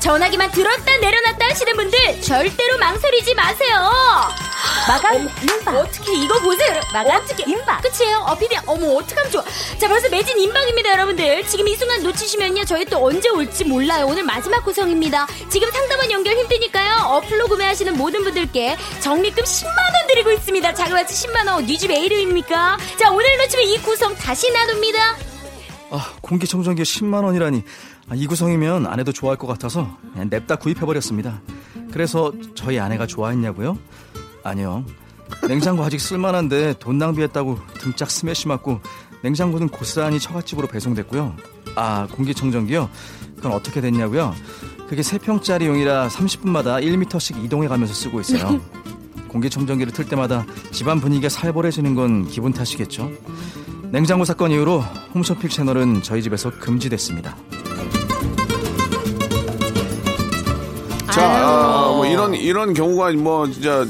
전화기만 0.00 0.50
들었다 0.50 0.96
내려놨다 0.96 1.46
하시는 1.46 1.72
분들 1.76 2.20
절대로 2.20 2.78
망설이지 2.78 3.32
마세요. 3.36 3.78
마감 4.88 5.28
임박. 5.40 5.76
어떻게 5.76 6.12
이거 6.14 6.40
보세요. 6.40 6.80
마감 6.92 7.22
어떻게 7.22 7.44
임박. 7.48 7.80
끝이에요. 7.82 8.24
어 8.26 8.34
피디 8.36 8.56
어머 8.66 8.96
어떡하면 8.96 9.30
좋아. 9.30 9.44
자 9.78 9.86
벌써 9.86 10.08
매진 10.08 10.36
임박입니다 10.36 10.90
여러분들. 10.90 11.46
지금 11.46 11.68
이 11.68 11.76
순간 11.76 12.02
놓치시면요 12.02 12.64
저희 12.64 12.84
또 12.86 13.06
언제 13.06 13.28
올지 13.28 13.62
몰라요. 13.62 14.06
오늘 14.06 14.24
마지막 14.24 14.64
구성입니다. 14.64 15.28
지금 15.48 15.70
상담원 15.70 16.10
연결 16.10 16.36
힘드니까요. 16.38 17.04
어플로 17.06 17.46
구매하시는 17.46 17.96
모든 17.96 18.24
분들께 18.24 18.76
적립금 18.98 19.44
10만 19.44 19.94
원 19.94 20.06
드리고 20.08 20.32
있습니다. 20.32 20.74
자그마치 20.74 21.28
10만 21.28 21.46
원. 21.46 21.66
니집 21.66 21.88
에이름입니까? 21.88 22.78
자 22.98 23.12
오늘 23.12 23.36
놓치면 23.36 23.64
이 23.64 23.78
구성 23.78 24.12
다시 24.16 24.50
나눕니다. 24.50 25.29
아, 25.90 26.14
공기청정기 26.20 26.82
10만 26.82 27.24
원이라니. 27.24 27.64
아, 28.08 28.14
이 28.14 28.26
구성이면 28.26 28.86
아내도 28.86 29.12
좋아할 29.12 29.36
것 29.36 29.46
같아서 29.46 29.96
냅다 30.14 30.56
구입해버렸습니다. 30.56 31.40
그래서 31.92 32.32
저희 32.54 32.78
아내가 32.78 33.06
좋아했냐고요? 33.06 33.76
아니요. 34.44 34.84
냉장고 35.48 35.84
아직 35.84 36.00
쓸만한데 36.00 36.74
돈 36.78 36.98
낭비했다고 36.98 37.58
등짝 37.78 38.10
스매시 38.10 38.48
맞고 38.48 38.80
냉장고는 39.22 39.68
고스란히 39.68 40.18
처갓집으로 40.18 40.68
배송됐고요. 40.68 41.36
아, 41.76 42.06
공기청정기요? 42.12 42.88
그건 43.36 43.52
어떻게 43.52 43.80
됐냐고요? 43.80 44.34
그게 44.88 45.02
3평짜리 45.02 45.66
용이라 45.66 46.08
30분마다 46.08 46.82
1m씩 46.82 47.44
이동해 47.44 47.68
가면서 47.68 47.94
쓰고 47.94 48.20
있어요. 48.20 48.60
공기청정기를 49.28 49.92
틀 49.92 50.08
때마다 50.08 50.44
집안 50.72 51.00
분위기가 51.00 51.28
살벌해지는 51.28 51.94
건 51.94 52.26
기분 52.26 52.52
탓이겠죠. 52.52 53.12
냉장고 53.90 54.24
사건 54.24 54.52
이후로 54.52 54.80
홈쇼핑 55.14 55.48
채널은 55.50 56.02
저희 56.02 56.22
집에서 56.22 56.50
금지됐습니다. 56.50 57.36
자, 61.12 61.22
아, 61.24 61.92
뭐 61.96 62.06
이런 62.06 62.34
이런 62.34 62.72
경우가 62.72 63.10
뭐 63.12 63.50
진짜 63.50 63.84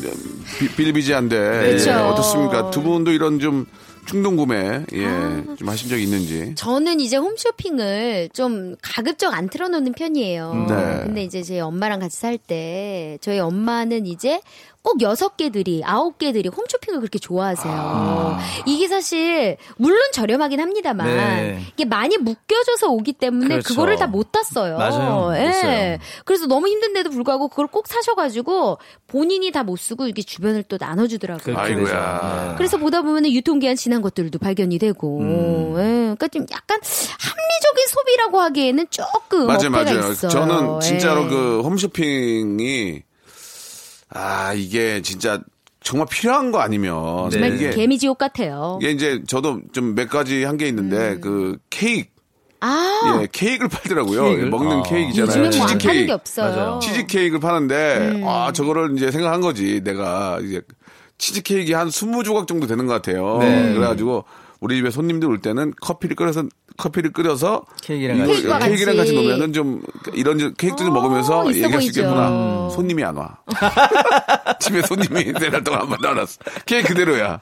비, 0.59 0.69
빌비지한데. 0.75 1.77
예, 1.87 1.91
어떻습니까? 1.93 2.71
두 2.71 2.83
분도 2.83 3.11
이런 3.13 3.39
좀 3.39 3.67
충동 4.07 4.37
구매 4.37 4.85
예, 4.95 5.07
아. 5.07 5.45
좀 5.59 5.69
하신 5.69 5.91
적 5.91 5.99
있는지. 5.99 6.55
저는 6.57 7.01
이제 7.01 7.17
홈쇼핑을 7.19 8.31
좀 8.33 8.75
가급적 8.83 9.35
안 9.35 9.51
틀어놓는 9.51 9.93
편이에요. 9.93 10.67
네. 10.69 11.01
근데 11.05 11.23
이제 11.23 11.43
제 11.43 11.61
엄마랑 11.61 12.01
같이 12.01 12.17
살 12.17 12.39
때 12.39 13.19
저희 13.21 13.39
엄마는 13.39 14.07
이제 14.07 14.41
꼭 14.83 15.03
여섯 15.03 15.37
개들이 15.37 15.83
아홉 15.85 16.17
개들이 16.19 16.49
홈쇼핑을 16.49 17.01
그렇게 17.01 17.19
좋아하세요. 17.19 17.73
아. 17.77 18.39
이게 18.65 18.89
사실 18.89 19.59
물론 19.77 20.01
저렴하긴 20.13 20.59
합니다만 20.59 21.07
네. 21.07 21.61
이게 21.75 21.85
많이 21.85 22.17
묶여져서 22.17 22.89
오기 22.89 23.13
때문에 23.15 23.49
그렇죠. 23.49 23.69
그거를 23.69 23.97
다 23.97 24.07
못 24.11 24.33
땄어요. 24.33 24.77
맞아요. 24.79 25.33
예. 25.37 25.99
그래서 26.25 26.47
너무 26.47 26.67
힘든데도 26.69 27.11
불구하고 27.11 27.49
그걸 27.49 27.67
꼭 27.69 27.87
사셔가지고 27.87 28.79
본인이 29.07 29.51
다 29.53 29.63
못 29.63 29.77
쓰고 29.77 30.09
이게 30.09 30.23
주변을 30.23 30.63
또 30.65 30.79
나눠주더라고요. 30.81 31.57
아이고야. 31.57 32.47
네. 32.51 32.55
그래서 32.57 32.77
보다 32.79 33.03
보면은 33.03 33.31
유통기한 33.33 33.77
지난 33.77 34.01
것들도 34.03 34.39
발견이 34.39 34.79
되고, 34.79 35.21
음. 35.21 35.75
예, 35.77 35.83
그러니까 36.17 36.29
좀 36.29 36.47
약간 36.51 36.81
합리적인 36.81 37.87
소비라고 37.89 38.41
하기에는 38.41 38.87
조금 38.91 39.47
맞아요, 39.47 39.59
어폐가 39.69 39.85
맞아요. 39.85 40.13
있어요. 40.13 40.31
저는 40.31 40.81
진짜로 40.81 41.25
예. 41.25 41.29
그 41.29 41.61
홈쇼핑이 41.63 43.03
아 44.13 44.53
이게 44.55 45.03
진짜 45.03 45.41
정말 45.83 46.07
필요한 46.11 46.51
거 46.53 46.61
아니면 46.61 47.31
네. 47.31 47.49
이게 47.49 47.71
개미지옥 47.71 48.19
같아요. 48.19 48.79
이게 48.83 48.91
이제 48.93 49.23
저도 49.27 49.61
좀 49.73 49.95
몇 49.95 50.09
가지 50.11 50.45
한 50.45 50.57
게 50.57 50.67
있는데 50.69 51.19
그 51.21 51.59
케이크 51.71 52.09
아, 52.63 53.21
예 53.23 53.29
케이크를 53.33 53.69
팔더라고요. 53.71 54.25
케이크를? 54.25 54.51
먹는 54.51 54.79
아. 54.81 54.83
케이크 54.83 55.09
있잖아요. 55.11 55.47
요즘엔 55.47 55.59
뭐안 55.59 55.79
치즈 55.79 55.93
케이크. 55.93 56.13
없어요. 56.13 56.79
치즈 56.83 57.07
케이크를 57.07 57.41
파는데 57.41 57.99
음. 58.17 58.25
아 58.29 58.53
저거를 58.53 58.95
이제 58.97 59.11
생각한 59.11 59.41
거지 59.41 59.81
내가 59.83 60.39
이제 60.43 60.61
치즈 61.17 61.43
케이크 61.43 61.73
한 61.73 61.89
20조각 61.89 62.47
정도 62.47 62.67
되는 62.67 62.87
것 62.87 62.93
같아요. 62.95 63.39
네. 63.39 63.73
그래가지고 63.73 64.25
우리 64.61 64.77
집에 64.77 64.91
손님들 64.91 65.29
올 65.29 65.39
때는 65.41 65.73
커피를 65.81 66.15
끓여서 66.17 66.45
커피를 66.77 67.13
끓여서 67.13 67.65
케이크랑 67.83 68.19
같이. 68.19 68.43
케이크랑 68.69 68.97
같이. 68.97 69.13
놓으면은 69.15 69.53
좀 69.53 69.83
이런 70.13 70.37
케이크도 70.55 70.85
좀 70.85 70.89
어, 70.97 71.01
먹으면서 71.01 71.49
얘기할 71.49 71.81
수. 71.81 71.89
있겠구나. 71.89 72.69
손님이 72.71 73.03
안 73.05 73.17
와. 73.17 73.39
집에 74.61 74.83
손님이 74.83 75.33
네 75.41 75.51
달 75.51 75.65
동안 75.65 75.81
한 75.83 75.89
번도 75.89 76.09
안 76.09 76.19
왔어. 76.19 76.39
케이크 76.67 76.89
그대로야. 76.89 77.41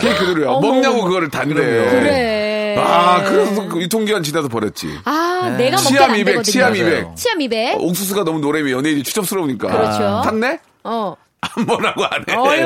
케이크 0.00 0.18
그대로야. 0.20 0.50
어머, 0.50 0.68
먹냐고. 0.68 1.04
그거를 1.04 1.28
단대. 1.28 1.54
그래. 1.54 2.76
아 2.78 3.24
그래서 3.24 3.66
그 3.68 3.80
유통기한 3.80 4.22
지나서 4.22 4.46
버렸지. 4.48 4.86
아, 5.04 5.54
내가 5.58 5.76
먹게 5.76 5.88
치암 5.88 6.10
안 6.10 6.16
200, 6.16 6.24
되거든요. 6.26 6.42
치암 6.52 6.72
맞아요. 6.72 6.86
200. 6.86 7.16
치암 7.16 7.40
200. 7.40 7.74
어, 7.74 7.78
옥수수가 7.82 8.22
너무 8.24 8.38
노래면 8.38 8.70
연예인이 8.70 9.02
추접스러우니까. 9.02 9.66
그렇죠. 9.68 10.22
탔네? 10.24 10.60
어. 10.84 11.16
한 11.42 11.66
번 11.66 11.84
하고 11.84 12.04
안 12.04 12.24
해. 12.28 12.64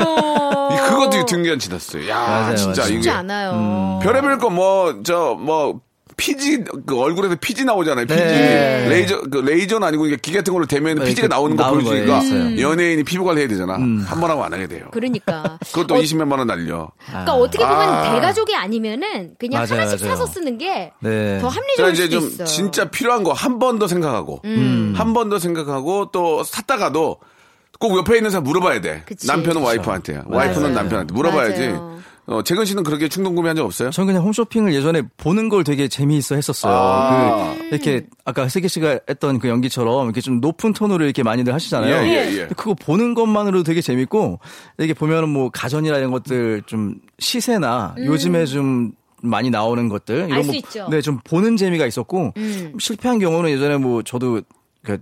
그것도 0.89 1.17
유통기한 1.19 1.59
지났어요. 1.59 2.07
야, 2.09 2.19
맞아요, 2.19 2.55
진짜 2.55 2.81
맞아요. 2.81 2.91
이게. 2.91 3.01
쉽지 3.01 3.09
않아요. 3.09 3.99
별의별 4.03 4.37
거 4.37 4.49
뭐, 4.49 5.01
저, 5.03 5.35
뭐, 5.39 5.79
피지, 6.17 6.63
그 6.85 6.97
얼굴에서 6.97 7.35
피지 7.41 7.65
나오잖아요. 7.65 8.05
피지. 8.05 8.19
네. 8.19 8.87
레이저, 8.87 9.19
그 9.29 9.39
레이저는 9.39 9.85
아니고 9.85 10.05
이게 10.07 10.15
기계 10.15 10.37
같은 10.37 10.53
걸로 10.53 10.65
대면 10.65 10.99
네, 10.99 11.05
피지가 11.05 11.27
그 11.27 11.33
나오는 11.33 11.57
거 11.57 11.69
보여주니까 11.71 12.05
거예요. 12.19 12.21
있어요. 12.23 12.61
연예인이 12.61 13.03
피부 13.03 13.25
관리 13.25 13.41
해야 13.41 13.47
되잖아. 13.49 13.73
한번 13.73 14.29
하고 14.31 14.43
안 14.45 14.53
하게 14.53 14.67
돼요. 14.67 14.85
그러니까. 14.91 15.57
그것도 15.73 15.95
어, 15.95 15.97
20몇만 15.99 16.37
원 16.37 16.47
날려. 16.47 16.89
그러니까 17.05 17.33
어떻게 17.33 17.65
보면 17.65 17.81
아. 17.81 18.13
대가족이 18.13 18.55
아니면은 18.55 19.31
그냥 19.37 19.63
맞아요, 19.63 19.81
하나씩 19.81 19.99
맞아요. 20.05 20.15
사서 20.15 20.31
쓰는 20.31 20.57
게더 20.57 20.91
네. 21.01 21.39
자, 21.41 21.47
합리적일 21.49 21.93
이제 21.93 22.07
좀 22.09 22.27
있어요. 22.27 22.47
진짜 22.47 22.85
필요한 22.85 23.23
거 23.23 23.33
한 23.33 23.59
번 23.59 23.77
더 23.77 23.87
생각하고, 23.87 24.39
음. 24.45 24.93
한번 24.95 25.29
더 25.29 25.37
생각하고 25.39 26.11
또 26.13 26.43
샀다가도 26.45 27.17
꼭 27.79 27.97
옆에 27.97 28.17
있는 28.17 28.29
사람 28.29 28.43
물어봐야 28.43 28.81
돼. 28.81 29.03
그치. 29.05 29.27
남편은 29.27 29.61
와이프한테, 29.61 30.23
와이프는 30.25 30.61
맞아요. 30.61 30.75
남편한테 30.75 31.13
물어봐야지. 31.13 31.67
맞아요. 31.67 31.95
어, 32.27 32.41
재근 32.41 32.65
씨는 32.65 32.83
그렇게 32.83 33.07
충동 33.07 33.35
구매한 33.35 33.55
적 33.55 33.63
없어요? 33.63 33.91
저는 33.91 34.07
그냥 34.07 34.23
홈쇼핑을 34.23 34.73
예전에 34.73 35.03
보는 35.17 35.47
걸 35.47 35.63
되게 35.63 35.87
재미있어 35.87 36.33
했었어요. 36.35 36.73
아. 36.73 37.55
그 37.57 37.65
이렇게 37.67 38.07
아까 38.23 38.49
세계 38.49 38.67
씨가 38.67 38.99
했던 39.07 39.37
그 39.37 39.47
연기처럼 39.47 40.05
이렇게 40.05 40.21
좀 40.21 40.41
높은 40.41 40.73
톤으로 40.73 41.05
이렇게 41.05 41.21
많이들 41.21 41.53
하시잖아요. 41.53 41.93
예, 41.93 42.09
예, 42.09 42.37
예. 42.39 42.47
그거 42.47 42.73
보는 42.73 43.13
것만으로도 43.13 43.63
되게 43.63 43.81
재밌고 43.81 44.39
이게 44.79 44.95
보면은 44.95 45.29
뭐 45.29 45.51
가전이나 45.51 45.97
이런 45.97 46.09
것들 46.09 46.63
좀 46.65 46.95
시세나 47.19 47.95
요즘에 47.99 48.45
좀 48.45 48.93
많이 49.21 49.51
나오는 49.51 49.87
것들 49.87 50.23
알 50.23 50.29
이런 50.29 50.43
수뭐 50.43 50.55
있죠. 50.55 50.87
네, 50.89 51.01
좀 51.01 51.19
보는 51.23 51.57
재미가 51.57 51.85
있었고 51.85 52.33
음. 52.37 52.73
실패한 52.79 53.19
경우는 53.19 53.51
예전에 53.51 53.77
뭐 53.77 54.01
저도 54.01 54.33
그 54.33 54.41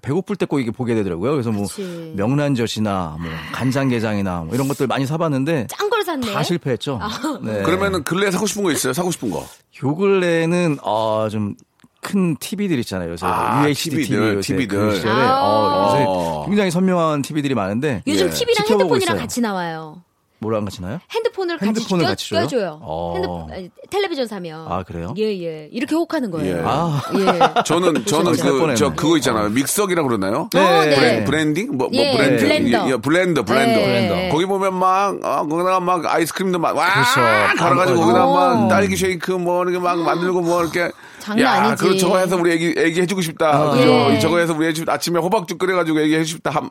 배고플 0.02 0.36
때 0.36 0.46
꼭 0.46 0.60
이게 0.60 0.72
보게 0.72 0.94
되더라고요. 0.96 1.32
그래서 1.32 1.52
뭐 1.52 1.64
그치. 1.68 2.14
명란젓이나 2.16 3.18
뭐 3.20 3.30
간장게장이나 3.54 4.42
뭐 4.44 4.56
이런 4.56 4.68
것들 4.68 4.88
많이 4.88 5.06
사봤는데 5.06 5.68
짠 5.68 5.90
걸 5.90 6.04
샀네. 6.04 6.32
다 6.34 6.44
실패했죠. 6.44 7.00
네. 7.44 7.62
그러면은 7.64 8.04
근래 8.04 8.30
사고 8.32 8.46
싶은 8.46 8.64
거 8.64 8.72
있어요? 8.72 8.94
사고 8.94 9.12
싶은 9.12 9.30
거? 9.32 9.40
요 9.84 9.96
근래는 9.96 10.78
어, 10.84 11.28
좀큰 11.30 12.38
TV들 12.40 12.78
있잖아요. 12.80 13.12
요새 13.12 13.26
아, 13.26 13.64
UHD 13.66 13.90
TV 13.90 14.04
TV들, 14.06 14.42
TV들. 14.42 14.68
그 14.90 14.96
시절에 14.96 15.14
아. 15.14 15.42
어, 15.42 15.48
어. 15.48 16.42
요새 16.44 16.50
굉장히 16.50 16.72
선명한 16.72 17.22
TV들이 17.22 17.56
많은데 17.56 18.04
요즘 18.08 18.28
예. 18.28 18.30
TV랑 18.32 18.66
핸드폰이랑 18.70 19.16
있어요. 19.16 19.18
같이 19.20 19.42
나와요. 19.42 20.02
뭐랑 20.44 20.66
같이 20.66 20.82
나요? 20.82 21.00
핸드폰을 21.12 21.58
같이 21.58 21.68
핸드폰을 21.68 22.04
껴, 22.04 22.10
같이 22.10 22.30
줘요? 22.30 22.42
껴줘요. 22.42 22.80
어. 22.82 23.14
핸드폰, 23.16 23.52
아니, 23.52 23.70
텔레비전 23.90 24.28
사면. 24.28 24.72
아, 24.72 24.84
그래요? 24.84 25.14
예, 25.18 25.24
예. 25.24 25.70
이렇게 25.72 25.96
혹하는 25.96 26.30
거예요. 26.32 26.58
예. 26.58 26.62
아. 26.64 27.02
예. 27.16 27.64
저는 27.66 28.06
저는 28.06 28.36
살 28.36 28.52
그. 28.52 28.76
저 28.76 28.94
그거 28.94 29.18
있잖아요. 29.18 29.50
믹서기라고 29.50 30.08
그러나요? 30.08 30.50
네. 30.54 30.60
어, 30.60 30.86
네. 30.86 30.96
브랜, 30.96 31.26
브랜 31.26 31.54
딩? 31.54 31.78
뭐, 31.78 31.88
뭐 31.88 31.90
예, 31.94 32.16
브랜드? 32.16 32.44
블렌더. 32.44 32.88
예, 32.88 32.92
예, 32.92 32.98
블렌더, 32.98 33.44
블렌더. 33.46 33.80
네. 33.80 33.86
블렌더. 33.86 34.34
거기 34.34 34.46
보면 34.46 34.74
막, 34.76 35.18
아, 35.24 35.44
거기다가 35.44 35.80
막 35.80 36.06
아이스크림도 36.06 36.60
막, 36.60 36.76
와! 36.76 36.92
그렇죠. 36.94 37.58
갈아가지고 37.58 38.00
어. 38.00 38.02
거기다 38.06 38.26
막 38.26 38.68
딸기 38.68 38.96
쉐이크 38.96 39.32
뭐 39.32 39.64
이렇게 39.64 39.80
막 39.80 39.98
만들고 40.00 40.42
뭐 40.42 40.62
이렇게. 40.62 40.92
장난 41.20 41.46
야, 41.46 41.52
아니지. 41.70 41.84
그거 41.84 41.98
저거 41.98 42.18
해서 42.18 42.36
우리 42.36 42.52
애기, 42.52 42.76
애기 42.78 43.00
해주고 43.02 43.22
싶다. 43.22 43.72
그죠? 43.72 44.12
예. 44.12 44.20
저거 44.20 44.40
해서 44.40 44.54
우리 44.54 44.68
애기 44.68 44.84
아침에 44.86 45.20
호박죽 45.20 45.58
끓여가지고 45.58 46.02
애기 46.02 46.16
해주고 46.16 46.38
싶다. 46.38 46.62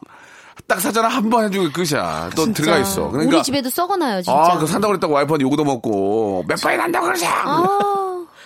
한, 0.62 0.66
딱 0.68 0.80
사잖아. 0.80 1.08
한 1.08 1.28
번 1.30 1.44
해주고 1.44 1.70
끝이야. 1.72 2.30
또 2.36 2.44
진짜. 2.44 2.62
들어가 2.62 2.78
있어. 2.80 3.08
그러니까. 3.10 3.36
우리 3.36 3.42
집에도 3.42 3.70
썩어나요, 3.70 4.22
진짜. 4.22 4.32
아, 4.38 4.54
그거 4.54 4.66
산다고 4.66 4.92
그랬다고 4.92 5.12
와이프한테 5.14 5.42
욕도 5.44 5.64
먹고. 5.64 6.44
몇 6.46 6.60
번이나 6.60 6.76
한다고 6.76 7.06
그러지? 7.06 7.26
아. 7.26 8.01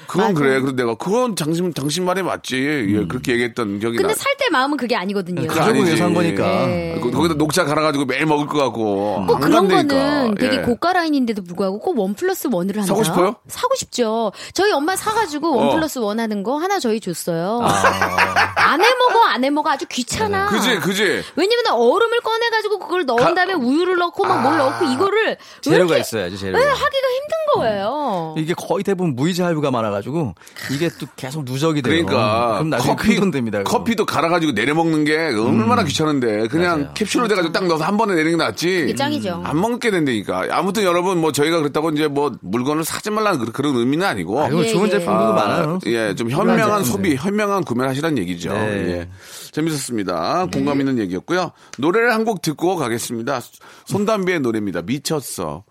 그건 0.07 0.29
맞아. 0.29 0.35
그래. 0.41 0.61
그래서 0.61 0.77
내가 0.77 0.95
그건 0.95 1.35
당신 1.35 1.73
당신 1.73 2.05
말이 2.05 2.23
맞지. 2.23 2.57
예, 2.57 3.07
그렇게 3.07 3.33
얘기했던 3.33 3.79
기억이 3.81 3.97
나. 3.97 4.03
근데 4.03 4.15
살때 4.15 4.49
마음은 4.51 4.77
그게 4.77 4.97
아니거든요. 4.97 5.43
그거 5.43 5.55
가족을. 5.61 5.85
위해서 5.85 6.05
한 6.05 6.15
거니까. 6.15 6.67
네. 6.67 6.99
거- 7.03 7.11
거기다 7.11 7.35
녹차 7.35 7.65
갈아가지고 7.65 8.05
매일 8.07 8.27
먹을 8.27 8.47
것 8.47 8.59
같고. 8.59 9.25
꼭 9.27 9.35
안 9.37 9.41
그런 9.41 9.69
간다니까. 9.69 9.95
거는 9.95 10.35
되게 10.37 10.57
예. 10.57 10.61
고가 10.63 10.93
라인인데도 10.93 11.43
불구하고 11.43 11.79
꼭 11.79 11.99
원 11.99 12.15
플러스 12.15 12.49
원을 12.51 12.75
한다. 12.77 12.87
사고 12.87 13.03
싶어요? 13.05 13.37
사고 13.49 13.75
싶죠. 13.75 14.33
저희 14.55 14.71
엄마 14.73 14.97
사가지고 14.97 15.57
원 15.57 15.69
어. 15.69 15.75
플러스 15.75 15.99
원 15.99 16.21
하는 16.21 16.43
거 16.43 16.59
하나 16.59 16.79
저희 16.79 17.01
줬어요. 17.01 17.61
안 18.57 18.81
해 18.83 18.87
먹어, 18.99 19.21
안 19.27 19.45
해 19.45 19.51
먹어 19.51 19.71
아주 19.71 19.87
귀찮아. 19.89 20.47
그지, 20.49 20.77
그지. 20.81 21.23
왜냐면 21.37 21.65
얼음을 21.73 22.21
꺼내가지고 22.21 22.79
그걸 22.81 23.05
넣은 23.07 23.17
가- 23.25 23.35
다음에 23.35 23.55
우유를 23.55 23.97
넣고 23.97 24.25
막 24.25 24.43
뭘 24.43 24.59
넣고 24.59 24.85
이거를 24.85 25.27
왜 25.29 25.37
재료가 25.63 25.85
이렇게 25.97 26.01
있어야지, 26.01 26.37
재료가. 26.39 26.59
왜 26.59 26.65
하기가 26.71 26.85
힘든 26.87 27.37
거예요. 27.55 28.35
이게 28.37 28.55
거의 28.55 28.85
대부분 28.85 29.15
무이자 29.15 29.47
할부가 29.47 29.71
많아가지고 29.97 30.35
이게 30.73 30.89
또 30.99 31.07
계속 31.17 31.45
누적이 31.45 31.83
돼요. 31.83 32.05
그러니까 32.05 32.55
그럼 32.55 32.71
나중에 32.71 32.95
커피 32.95 33.09
큰돈 33.15 33.31
됩니다. 33.31 33.59
그거. 33.59 33.79
커피도 33.79 34.07
갈아가지고 34.07 34.53
내려 34.53 34.75
먹는 34.75 35.05
게 35.05 35.17
얼마나 35.17 35.85
귀찮은데 35.85 36.49
그냥 36.49 36.81
맞아요. 36.81 36.95
캡슐로 36.95 37.29
돼가지고 37.29 37.53
딱 37.53 37.67
넣어서 37.67 37.85
한 37.85 37.97
번에 37.97 38.15
내리는 38.15 38.39
게 38.39 38.45
낫지. 38.45 38.95
짱이죠. 38.97 39.43
안 39.45 39.61
먹게 39.61 39.91
된다니까. 39.91 40.47
아무튼 40.51 40.83
여러분 40.85 41.19
뭐 41.21 41.33
저희가 41.33 41.59
그렇다고 41.59 41.91
이제 41.91 42.09
뭐 42.09 42.33
물건을 42.41 42.85
사지 42.85 43.11
말라는 43.11 43.47
그런- 43.53 43.77
의미는 43.77 44.07
아니고. 44.07 44.43
아, 44.43 44.49
이거 44.49 44.63
예, 44.65 44.69
좋은 44.69 44.87
예. 44.87 44.91
제품도 44.91 45.33
많아요. 45.35 45.79
예, 45.87 46.15
좀 46.15 46.31
현명한. 46.31 46.85
소비, 46.85 47.15
현명한 47.17 47.65
구매를 47.65 47.91
하시라는 47.91 48.19
얘기죠. 48.19 48.53
네. 48.53 48.99
예. 49.01 49.09
재밌었습니다. 49.53 50.47
공감 50.53 50.81
있는 50.81 50.99
얘기였고요. 50.99 51.53
노래를 51.79 52.13
한 52.13 52.27
곡 52.27 52.43
듣고 52.43 52.75
가겠습니다. 52.75 53.41
손담비의 53.87 54.41
노래입니다. 54.41 54.83
미쳤어. 54.83 55.63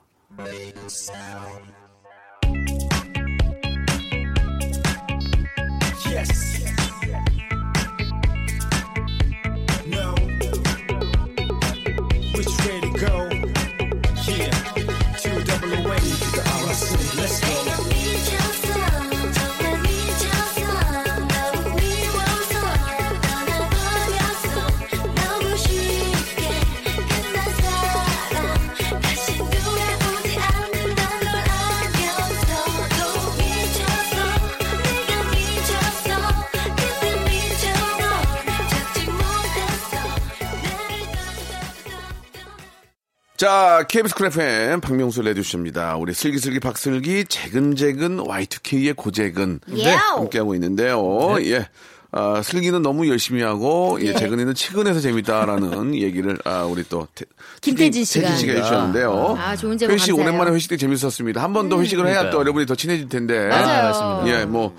자, 43.46 43.86
KBS 43.88 44.16
쿨 44.16 44.26
FM 44.26 44.82
박명수 44.82 45.22
라디오쇼입니다. 45.22 45.98
우리 45.98 46.16
슬기슬기 46.16 46.60
박슬기 46.60 47.26
재근재근 47.26 48.18
Y2K의 48.18 48.96
고재근 48.96 49.60
예. 49.76 49.92
함께하고 49.92 50.56
있는데요. 50.56 51.40
예. 51.42 51.70
아, 52.18 52.42
슬기는 52.42 52.82
너무 52.82 53.10
열심히 53.10 53.42
하고 53.42 53.98
예, 54.02 54.14
재근이는 54.14 54.54
측은해서 54.54 55.02
재밌다라는 55.02 55.96
얘기를 56.02 56.38
아, 56.46 56.64
우리 56.64 56.84
또 56.88 57.06
태, 57.14 57.26
김태진 57.60 58.06
씨가. 58.06 58.30
태진 58.30 58.38
씨가 58.48 58.54
해주셨는데요. 58.54 59.36
아, 59.38 59.54
좋은 59.58 59.78
제보 59.78 59.92
회식 59.92 60.12
감사해요. 60.12 60.30
오랜만에 60.30 60.56
회식 60.56 60.70
때 60.70 60.78
재밌었습니다. 60.78 61.44
한 61.44 61.52
번더 61.52 61.82
회식을 61.82 62.06
해야 62.08 62.16
또 62.16 62.22
그러니까요. 62.22 62.40
여러분이 62.40 62.66
더 62.68 62.76
친해질 62.76 63.10
텐데. 63.10 63.50
맞아요. 63.50 63.84
맞습니다. 63.84 64.28
예, 64.42 64.46
뭐 64.46 64.74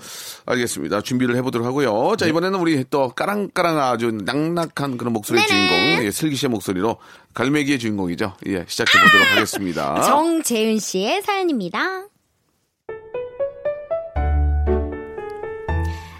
알겠습니다. 0.47 1.01
준비를 1.01 1.35
해보도록 1.35 1.67
하고요. 1.67 2.15
자 2.17 2.25
이번에는 2.25 2.57
우리 2.59 2.83
또 2.89 3.09
까랑까랑 3.09 3.79
아주 3.81 4.09
낭랑한 4.11 4.97
그런 4.97 5.13
목소리의 5.13 5.45
주인공, 5.45 6.05
예, 6.05 6.09
슬기 6.09 6.35
씨의 6.35 6.49
목소리로 6.49 6.97
갈매기의 7.35 7.77
주인공이죠. 7.77 8.33
예, 8.47 8.65
시작해 8.67 8.99
보도록 8.99 9.31
하겠습니다. 9.33 10.01
정재은 10.09 10.79
씨의 10.79 11.21
사연입니다. 11.21 12.07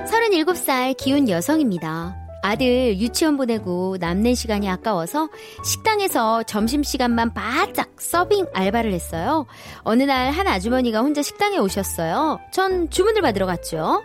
37살 0.08 0.96
기혼 0.98 1.28
여성입니다. 1.30 2.16
아들 2.42 2.98
유치원 3.00 3.36
보내고 3.36 3.98
남는 4.00 4.36
시간이 4.36 4.70
아까워서 4.70 5.28
식당에서 5.66 6.44
점심시간만 6.44 7.34
바짝 7.34 7.90
서빙 8.00 8.46
알바를 8.54 8.94
했어요. 8.94 9.46
어느 9.84 10.04
날 10.04 10.32
한 10.32 10.48
아주머니가 10.48 11.02
혼자 11.02 11.22
식당에 11.22 11.58
오셨어요. 11.58 12.40
전 12.54 12.90
주문을 12.90 13.22
받으러 13.22 13.46
갔죠. 13.46 14.02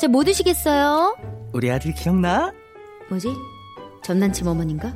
자, 0.00 0.08
뭐 0.08 0.24
드시겠어요? 0.24 1.16
우리 1.52 1.70
아들 1.70 1.92
기억나? 1.94 2.52
뭐지? 3.10 3.28
전남친 4.02 4.46
어머니인가? 4.48 4.92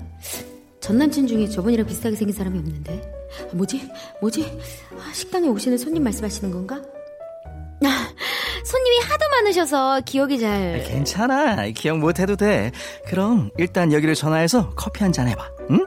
전남친 0.81 1.27
중에 1.27 1.49
저분이랑 1.49 1.87
비슷하게 1.87 2.17
생긴 2.17 2.35
사람이 2.35 2.59
없는데. 2.59 3.13
아, 3.51 3.55
뭐지? 3.55 3.89
뭐지? 4.21 4.59
아, 4.99 5.13
식당에 5.13 5.47
오시는 5.49 5.79
손님 5.79 6.03
말씀하시는 6.05 6.51
건가? 6.53 6.81
아, 9.39 9.43
많으셔서 9.43 10.01
기억이 10.05 10.39
잘. 10.41 10.83
괜찮아. 10.87 11.67
기억 11.69 11.99
못해도 11.99 12.37
돼. 12.37 12.73
그럼 13.07 13.51
일단 13.59 13.93
여기를 13.93 14.15
전화해서 14.15 14.71
커피 14.71 15.03
한 15.05 15.13
잔 15.13 15.27
해봐. 15.29 15.43
응? 15.71 15.87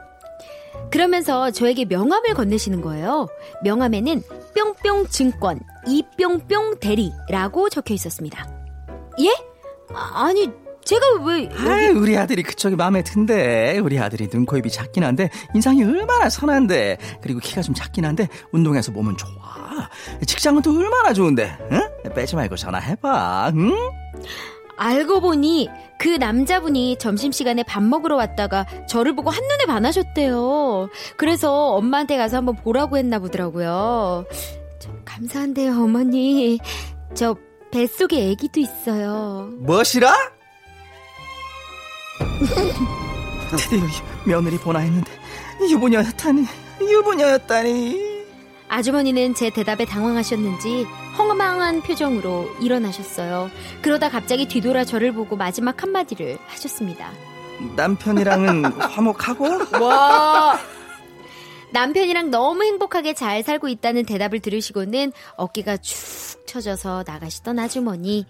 그러면서 0.90 1.50
저에게 1.50 1.84
명함을 1.86 2.34
건네시는 2.34 2.80
거예요. 2.82 3.26
명함에는 3.62 4.22
뿅뿅 4.54 5.06
증권 5.08 5.60
이뿅뿅 5.86 6.80
대리라고 6.80 7.68
적혀 7.70 7.94
있었습니다. 7.94 8.46
예? 9.20 9.28
아, 9.94 10.26
아니 10.26 10.50
제가 10.84 11.06
왜 11.24 11.48
아이, 11.56 11.88
우리 11.90 12.16
아들이 12.18 12.42
그쪽이 12.42 12.74
마음에 12.76 13.02
든대. 13.04 13.78
우리 13.78 13.98
아들이 13.98 14.28
눈, 14.28 14.44
코, 14.44 14.56
입이 14.56 14.68
작긴 14.70 15.04
한데 15.04 15.30
인상이 15.54 15.82
얼마나 15.84 16.28
선한데. 16.28 16.98
그리고 17.22 17.38
키가 17.40 17.62
좀 17.62 17.74
작긴 17.74 18.04
한데 18.04 18.28
운동해서 18.50 18.90
몸은 18.92 19.16
좋아. 19.16 19.30
직장은 20.26 20.62
또 20.62 20.76
얼마나 20.76 21.12
좋은데. 21.12 21.56
응? 21.70 22.12
빼지 22.14 22.36
말고 22.36 22.56
전화해봐. 22.56 23.52
응? 23.54 23.72
알고 24.76 25.20
보니 25.20 25.68
그 25.98 26.08
남자분이 26.08 26.96
점심시간에 26.98 27.62
밥 27.62 27.82
먹으러 27.82 28.16
왔다가 28.16 28.66
저를 28.88 29.14
보고 29.14 29.30
한눈에 29.30 29.66
반하셨대요. 29.66 30.88
그래서 31.16 31.74
엄마한테 31.74 32.16
가서 32.16 32.38
한번 32.38 32.56
보라고 32.56 32.96
했나 32.96 33.18
보더라고요. 33.18 34.24
저, 34.80 34.90
감사한데요, 35.04 35.72
어머니. 35.72 36.58
저 37.14 37.36
뱃속에 37.70 38.32
아기도 38.32 38.58
있어요. 38.60 39.50
무엇이라? 39.58 40.12
드디어 43.50 43.80
며느리 44.26 44.56
보나 44.58 44.80
했는데 44.80 45.10
유부녀였다니 45.60 46.46
유부녀였다니 46.80 48.11
아주머니는 48.72 49.34
제 49.34 49.50
대답에 49.50 49.84
당황하셨는지 49.84 50.86
허망한 51.18 51.82
표정으로 51.82 52.48
일어나셨어요. 52.58 53.50
그러다 53.82 54.08
갑자기 54.08 54.48
뒤돌아 54.48 54.84
저를 54.84 55.12
보고 55.12 55.36
마지막 55.36 55.82
한마디를 55.82 56.38
하셨습니다. 56.46 57.12
남편이랑은 57.76 58.64
화목하고 58.80 59.44
와. 59.84 60.58
남편이랑 61.72 62.30
너무 62.30 62.64
행복하게 62.64 63.12
잘 63.12 63.42
살고 63.42 63.68
있다는 63.68 64.06
대답을 64.06 64.40
들으시고는 64.40 65.12
어깨가 65.36 65.76
축 65.76 66.46
처져서 66.46 67.04
나가시던 67.06 67.58
아주머니. 67.58 68.26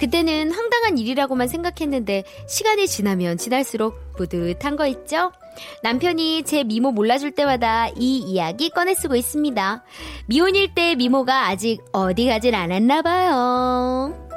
그때는 0.00 0.52
황당한 0.52 0.96
일이라고만 0.96 1.48
생각했는데 1.48 2.24
시간이 2.48 2.86
지나면 2.86 3.36
지날수록 3.36 3.94
뿌듯한 4.16 4.76
거 4.76 4.86
있죠? 4.86 5.32
남편이 5.82 6.44
제 6.44 6.64
미모 6.64 6.92
몰라줄 6.92 7.32
때마다 7.32 7.88
이 7.96 8.18
이야기 8.18 8.70
꺼내 8.70 8.94
쓰고 8.94 9.16
있습니다. 9.16 9.84
미혼일 10.26 10.74
때 10.74 10.94
미모가 10.94 11.48
아직 11.48 11.82
어디 11.92 12.26
가질 12.26 12.54
않았나 12.54 13.02
봐요. 13.02 14.31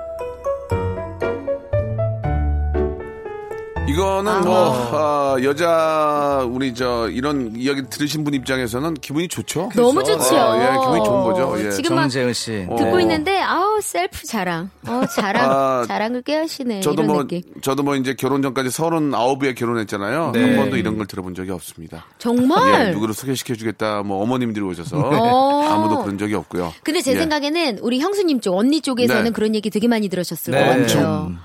이거는 3.95 4.41
뭐 4.41 4.73
아, 4.91 5.37
여자 5.41 6.45
우리 6.49 6.73
저 6.73 7.09
이런 7.09 7.53
이야기 7.55 7.81
들으신 7.89 8.25
분 8.25 8.33
입장에서는 8.33 8.95
기분이 8.95 9.29
좋죠. 9.29 9.69
너무 9.73 10.03
좋지요. 10.03 10.37
아, 10.37 10.61
예, 10.61 10.79
기분이 10.79 11.03
좋은 11.05 11.23
거죠. 11.23 11.65
예. 11.65 11.71
지금 11.71 11.95
막 11.95 12.01
정재은 12.01 12.33
씨. 12.33 12.67
듣고 12.77 12.97
어. 12.97 12.99
있는데 12.99 13.39
아우 13.39 13.79
셀프 13.81 14.23
자랑. 14.27 14.69
어 14.85 15.05
자랑 15.05 15.49
아, 15.49 15.85
자랑을 15.87 16.23
깨하시네. 16.23 16.81
저도 16.81 17.03
이런 17.03 17.07
뭐 17.07 17.21
느낌. 17.23 17.41
저도 17.61 17.83
뭐 17.83 17.95
이제 17.95 18.13
결혼 18.15 18.41
전까지 18.41 18.69
서른 18.69 19.13
아홉에 19.13 19.53
결혼했잖아요. 19.53 20.31
네. 20.33 20.41
한 20.41 20.55
번도 20.57 20.75
이런 20.75 20.97
걸 20.97 21.05
들어본 21.07 21.33
적이 21.33 21.51
없습니다. 21.51 22.05
정말. 22.17 22.87
예, 22.87 22.91
누구를 22.91 23.13
소개시켜주겠다. 23.13 24.03
뭐 24.03 24.21
어머님들이 24.23 24.65
오셔서 24.65 24.97
어. 24.99 25.63
아무도 25.71 26.03
그런 26.03 26.17
적이 26.17 26.35
없고요. 26.35 26.73
근데 26.83 27.01
제 27.01 27.11
예. 27.11 27.15
생각에는 27.15 27.79
우리 27.81 28.01
형수님 28.01 28.41
쪽 28.41 28.57
언니 28.57 28.81
쪽에서는 28.81 29.23
네. 29.23 29.29
그런 29.29 29.55
얘기 29.55 29.69
되게 29.69 29.87
많이 29.87 30.09
들으셨을 30.09 30.51
네. 30.51 30.59
것 30.59 30.65
같아요. 30.65 30.81
엄청. 30.81 31.37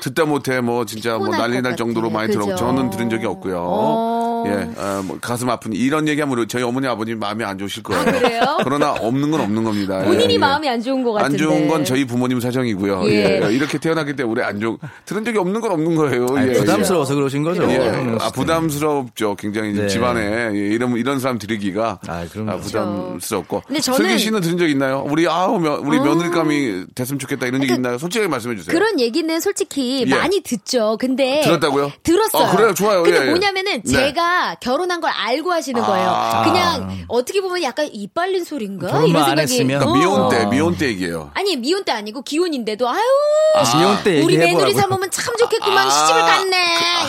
어, 0.00 0.02
듣다 0.02 0.24
못해 0.24 0.60
뭐 0.60 0.84
진짜 0.86 1.18
뭐 1.18 1.28
난리 1.28 1.56
것날 1.56 1.76
정도로. 1.76 2.10
많이 2.10 2.32
들어? 2.32 2.54
저는 2.56 2.90
들은 2.90 3.10
적이 3.10 3.26
없고요. 3.26 3.58
어. 3.60 4.19
예, 4.46 4.70
아, 4.78 5.02
뭐 5.04 5.18
가슴 5.20 5.48
아픈 5.50 5.72
이런 5.72 6.08
얘기하면 6.08 6.38
우리 6.38 6.46
저희 6.48 6.62
어머니 6.62 6.86
아버님 6.86 7.18
마음이 7.18 7.44
안 7.44 7.58
좋으실 7.58 7.82
거예요. 7.82 8.04
그래요? 8.04 8.58
그러나 8.64 8.92
없는 8.92 9.30
건 9.30 9.40
없는 9.40 9.64
겁니다. 9.64 10.02
본인이 10.04 10.30
예, 10.30 10.34
예. 10.34 10.38
마음이 10.38 10.68
안 10.68 10.80
좋은 10.82 11.02
것 11.02 11.12
같은데. 11.12 11.34
안 11.34 11.38
좋은 11.50 11.68
건 11.68 11.84
저희 11.84 12.04
부모님 12.04 12.40
사정이고요. 12.40 13.02
예. 13.10 13.40
예. 13.42 13.52
이렇게 13.52 13.78
태어났기 13.78 14.16
때문에 14.16 14.32
우리 14.40 14.42
안 14.46 14.60
좋은 14.60 14.76
들은 15.06 15.24
적이 15.24 15.38
없는 15.38 15.60
건 15.60 15.72
없는 15.72 15.94
거예요. 15.96 16.26
아니, 16.36 16.48
예, 16.50 16.52
부담스러워서 16.54 17.14
그러신 17.14 17.42
거죠. 17.42 17.64
예. 17.70 17.74
예. 17.74 18.16
아, 18.20 18.30
부담스럽죠. 18.30 19.36
굉장히 19.36 19.72
네. 19.72 19.88
집안에 19.88 20.50
예, 20.54 20.58
이런 20.58 20.96
이런 20.96 21.18
사람 21.18 21.38
들이기가 21.38 22.00
아, 22.06 22.24
그럼요. 22.32 22.60
부담스럽고. 22.60 23.62
근데 23.66 23.80
저는- 23.80 23.96
슬기 23.96 24.18
씨는 24.18 24.40
들은 24.40 24.58
적 24.58 24.68
있나요? 24.68 25.04
우리 25.08 25.26
아우 25.28 25.58
며, 25.58 25.80
우리 25.82 25.98
어. 25.98 26.04
며느리감이 26.04 26.84
됐으면 26.94 27.18
좋겠다 27.18 27.46
이런 27.46 27.62
얘기 27.62 27.68
그러니까 27.68 27.74
있나요? 27.88 27.98
솔직하게 27.98 28.28
말씀해 28.28 28.56
주세요. 28.56 28.72
그런 28.76 28.98
얘기는 29.00 29.40
솔직히 29.40 30.04
예. 30.06 30.10
많이 30.14 30.40
듣죠. 30.40 30.96
근데 31.00 31.40
들었다고요? 31.44 31.92
들었어요. 32.02 32.44
아, 32.46 32.56
그래요? 32.56 32.74
좋아요. 32.74 33.02
근데 33.02 33.18
예, 33.18 33.26
예. 33.26 33.30
뭐냐면은 33.30 33.82
네. 33.82 33.92
제가 33.92 34.29
결혼한 34.60 35.00
걸 35.00 35.10
알고 35.14 35.52
하시는 35.52 35.80
거예요. 35.82 36.08
아. 36.08 36.42
그냥 36.44 37.04
어떻게 37.08 37.40
보면 37.40 37.62
약간 37.62 37.88
입 37.92 38.14
빨린 38.14 38.44
소린가 38.44 38.88
이런 39.04 39.16
안 39.22 39.26
생각이. 39.36 39.40
했으면. 39.42 39.78
그러니까 39.80 39.90
어. 39.90 39.94
미혼 39.94 40.28
때 40.30 40.46
미혼 40.46 40.76
때 40.76 40.86
얘기예요. 40.88 41.30
아니 41.34 41.56
미혼 41.56 41.84
때 41.84 41.92
아니고 41.92 42.22
기혼인데도 42.22 42.88
아유 42.88 43.00
미혼 43.78 44.02
때 44.02 44.22
우리. 44.22 44.36
며느리 44.38 44.72
삼으면 44.74 45.10
참 45.10 45.36
좋겠구만 45.36 45.86
아. 45.86 45.90
시집을 45.90 46.20
갔네 46.22 46.56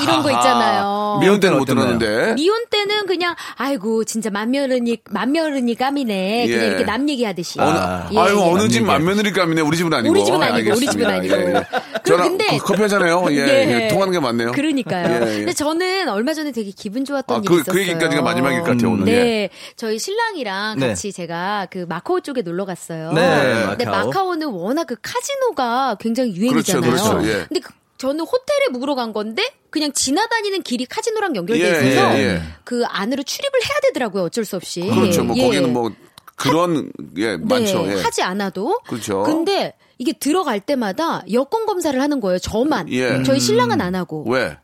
이런 0.03 0.23
거 0.23 0.31
있잖아요. 0.31 1.17
미혼 1.21 1.39
때는 1.39 1.57
못? 1.57 1.65
들었는데. 1.65 2.33
미혼 2.35 2.65
때는 2.69 3.05
그냥 3.05 3.35
아이고 3.55 4.03
진짜 4.03 4.29
맏며느니 4.29 4.97
맏며느니 5.09 5.75
감이네 5.75 6.47
그냥 6.47 6.61
예. 6.63 6.67
이렇게 6.67 6.83
남 6.83 7.07
얘기하듯이. 7.09 7.59
어느, 7.59 7.69
아. 7.77 8.09
예, 8.11 8.17
아유 8.19 8.35
예. 8.37 8.41
어느 8.41 8.67
집 8.69 8.81
남얘기하지. 8.81 8.81
맘며느리 8.81 9.31
감이네 9.31 9.61
우리 9.61 9.77
집은 9.77 9.93
아니고. 9.93 10.11
우리 10.13 10.25
집은 10.25 10.41
아니고, 10.43 10.75
우리 10.75 10.87
집은 10.87 11.05
알겠습니다. 11.07 11.37
아니고. 11.37 11.51
예, 11.51 11.55
예. 11.55 12.01
저랑 12.05 12.27
근데- 12.29 12.57
그 12.57 12.65
커피 12.65 12.81
하잖아요. 12.83 13.25
예, 13.31 13.45
네. 13.45 13.83
예. 13.83 13.87
통하는 13.89 14.11
게 14.11 14.19
맞네요. 14.19 14.51
그러니까요. 14.51 15.07
예, 15.27 15.31
예. 15.33 15.37
근데 15.37 15.53
저는 15.53 16.09
얼마 16.09 16.33
전에 16.33 16.51
되게 16.51 16.71
기분 16.71 17.05
좋 17.05 17.10
았던 17.17 17.37
아, 17.37 17.39
일이 17.39 17.47
그- 17.47 17.55
있었어요. 17.61 17.73
그 17.73 17.81
얘기까지가 17.81 18.21
마지막일 18.21 18.59
것 18.61 18.65
같아요, 18.67 18.91
오늘. 18.91 19.05
네, 19.05 19.11
예. 19.13 19.49
저희 19.75 19.99
신랑이랑 19.99 20.79
네. 20.79 20.87
같이 20.89 21.11
제가 21.11 21.67
그 21.71 21.85
마카오 21.87 22.19
쪽에 22.19 22.41
놀러 22.41 22.65
갔어요. 22.65 23.11
네, 23.13 23.65
근데 23.69 23.85
마카오. 23.85 24.05
마카오 24.07 24.35
는 24.35 24.47
워낙 24.49 24.85
그 24.85 24.95
카지노가 25.01 25.97
굉장히 25.99 26.35
유행이잖아요. 26.35 26.81
그렇죠, 26.81 27.09
그렇죠, 27.13 27.27
예. 27.29 27.45
근데 27.47 27.59
그- 27.59 27.73
저는 27.97 28.21
호텔에 28.25 28.69
묵으러 28.71 28.95
간 28.95 29.13
건데 29.13 29.43
그냥 29.69 29.91
지나다니는 29.93 30.63
길이 30.63 30.85
카지노랑 30.85 31.35
연결돼 31.35 31.63
예, 31.63 31.69
있어서 31.91 32.17
예, 32.17 32.23
예. 32.23 32.41
그 32.63 32.83
안으로 32.87 33.21
출입을 33.21 33.59
해야 33.63 33.79
되더라고요. 33.83 34.23
어쩔 34.23 34.43
수 34.43 34.55
없이. 34.55 34.81
그렇죠. 34.81 35.23
뭐 35.23 35.37
예. 35.37 35.43
거기는 35.43 35.71
뭐 35.71 35.91
그런 36.35 36.91
예 37.17 37.37
많죠. 37.37 37.85
네, 37.85 37.97
예. 37.97 38.01
하지 38.01 38.23
않아도. 38.23 38.79
그렇죠. 38.87 39.21
근데 39.21 39.73
이게 39.99 40.13
들어갈 40.13 40.59
때마다 40.59 41.21
여권 41.31 41.67
검사를 41.67 41.99
하는 42.01 42.19
거예요. 42.21 42.39
저만. 42.39 42.91
예. 42.91 43.21
저희 43.21 43.39
신랑은 43.39 43.79
안 43.81 43.93
하고. 43.93 44.25
왜? 44.27 44.57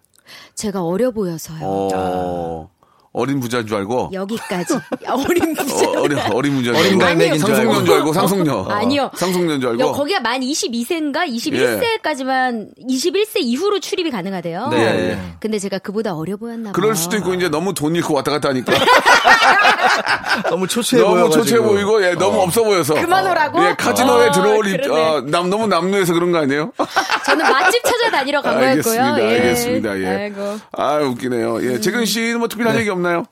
제가 0.56 0.84
어려 0.84 1.12
보여서요. 1.12 1.60
어. 1.62 2.77
어린 3.18 3.40
부자인 3.40 3.66
줄 3.66 3.78
알고. 3.78 4.12
여기까지. 4.14 4.78
어린 5.08 5.56
부자. 5.56 5.76
어, 5.88 6.02
어린 6.02 6.18
어린 6.32 6.56
부자인 6.58 6.64
줄 6.64 6.76
어린 6.76 6.86
알고. 6.94 7.00
갈매기인 7.00 7.34
줄 7.40 7.42
상속녀인 7.56 7.70
알고. 7.72 7.86
줄 7.86 7.96
알고 7.96 8.14
상속녀. 8.14 8.66
아니요. 8.70 9.12
상속녀인 9.16 9.60
줄 9.62 9.70
알고. 9.72 9.82
여, 9.82 9.92
거기가 9.92 10.20
만 10.20 10.42
22세인가 10.42 11.28
21세까지만 11.28 12.68
21세 12.90 13.38
이후로 13.42 13.80
출입이 13.80 14.12
가능하대요. 14.12 14.68
네. 14.70 14.78
예. 14.78 15.20
근데 15.40 15.58
제가 15.60 15.80
그보다 15.80 16.14
어려 16.16 16.38
보였나 16.38 16.66
봐요. 16.66 16.74
그럴 16.74 16.96
수도 16.96 17.18
있고 17.18 17.34
이제 17.34 17.50
너무 17.50 17.74
돈 17.74 17.96
잃고 17.96 18.14
왔다 18.14 18.32
갔다 18.32 18.50
하니까 18.50 18.74
너무 20.50 20.68
초췌해 20.68 21.02
너무 21.02 21.16
보여가지고. 21.16 21.44
초췌해 21.44 21.62
보이고 21.62 22.04
예, 22.06 22.14
너무 22.14 22.40
없어 22.42 22.64
보여서 22.64 22.94
그만 22.96 23.26
오라고? 23.28 23.64
예, 23.66 23.74
카지노에 23.78 24.28
어, 24.28 24.32
들어올 24.32 24.68
입. 24.68 24.90
어, 24.92 25.22
남 25.26 25.50
너무 25.50 25.68
남루해서 25.68 26.14
그런 26.14 26.32
거 26.32 26.40
아니에요? 26.40 26.72
저는 27.26 27.44
맛집 27.50 27.84
찾아다니러 27.84 28.42
간 28.42 28.56
거였고요. 28.60 29.02
알겠습니다. 29.04 29.22
예. 29.22 29.36
알겠습니다. 29.40 30.00
예. 30.00 30.08
아이고. 30.08 30.42
음. 30.42 30.60
아 30.78 30.96
웃기네요. 30.98 31.64
예, 31.74 31.80
재근 31.80 32.06
씨는 32.06 32.40
뭐 32.40 32.48
특별한 32.48 32.78
얘기 32.80 32.90
없나 32.90 33.07
요? 33.14 33.24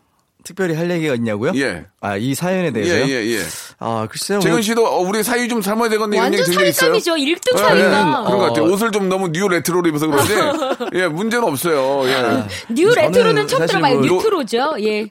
특별히 0.44 0.76
할 0.76 0.92
얘기가 0.92 1.16
있냐고요? 1.16 1.54
예. 1.56 1.86
아, 2.02 2.18
이 2.18 2.36
사연에 2.36 2.66
예, 2.68 2.72
대해서요? 2.72 3.06
예, 3.08 3.26
예. 3.34 3.40
아, 3.80 4.08
글쎄요. 4.10 4.40
재근 4.40 4.58
뭐- 4.58 4.62
씨도 4.62 4.86
어, 4.86 5.00
우리 5.00 5.24
사위 5.24 5.48
좀 5.48 5.60
삼아야 5.62 5.90
되겠네 5.90 6.18
이런 6.18 6.34
얘기 6.34 6.42
완전 6.42 6.46
들은 6.46 6.54
적 6.54 6.68
있어요? 6.68 7.00
사윗감이죠. 7.00 7.16
1등 7.16 7.54
예, 7.54 7.58
차이가. 7.58 7.78
예, 7.78 7.90
그런 7.90 8.24
것 8.24 8.38
같아요. 8.40 8.66
옷을 8.72 8.92
좀 8.92 9.10
너무 9.10 9.30
new 9.32 9.48
레트로로 9.48 9.90
입어서 9.90 10.06
그런지 10.06 10.34
예 10.94 11.08
문제는 11.08 11.48
없어요. 11.48 12.08
예. 12.08 12.44
new 12.76 12.94
저는 12.94 13.12
레트로는 13.12 13.48
처음 13.48 13.66
들어봐요. 13.66 13.96
뭐- 14.00 14.04
뉴트로죠. 14.06 14.76
예. 14.82 15.10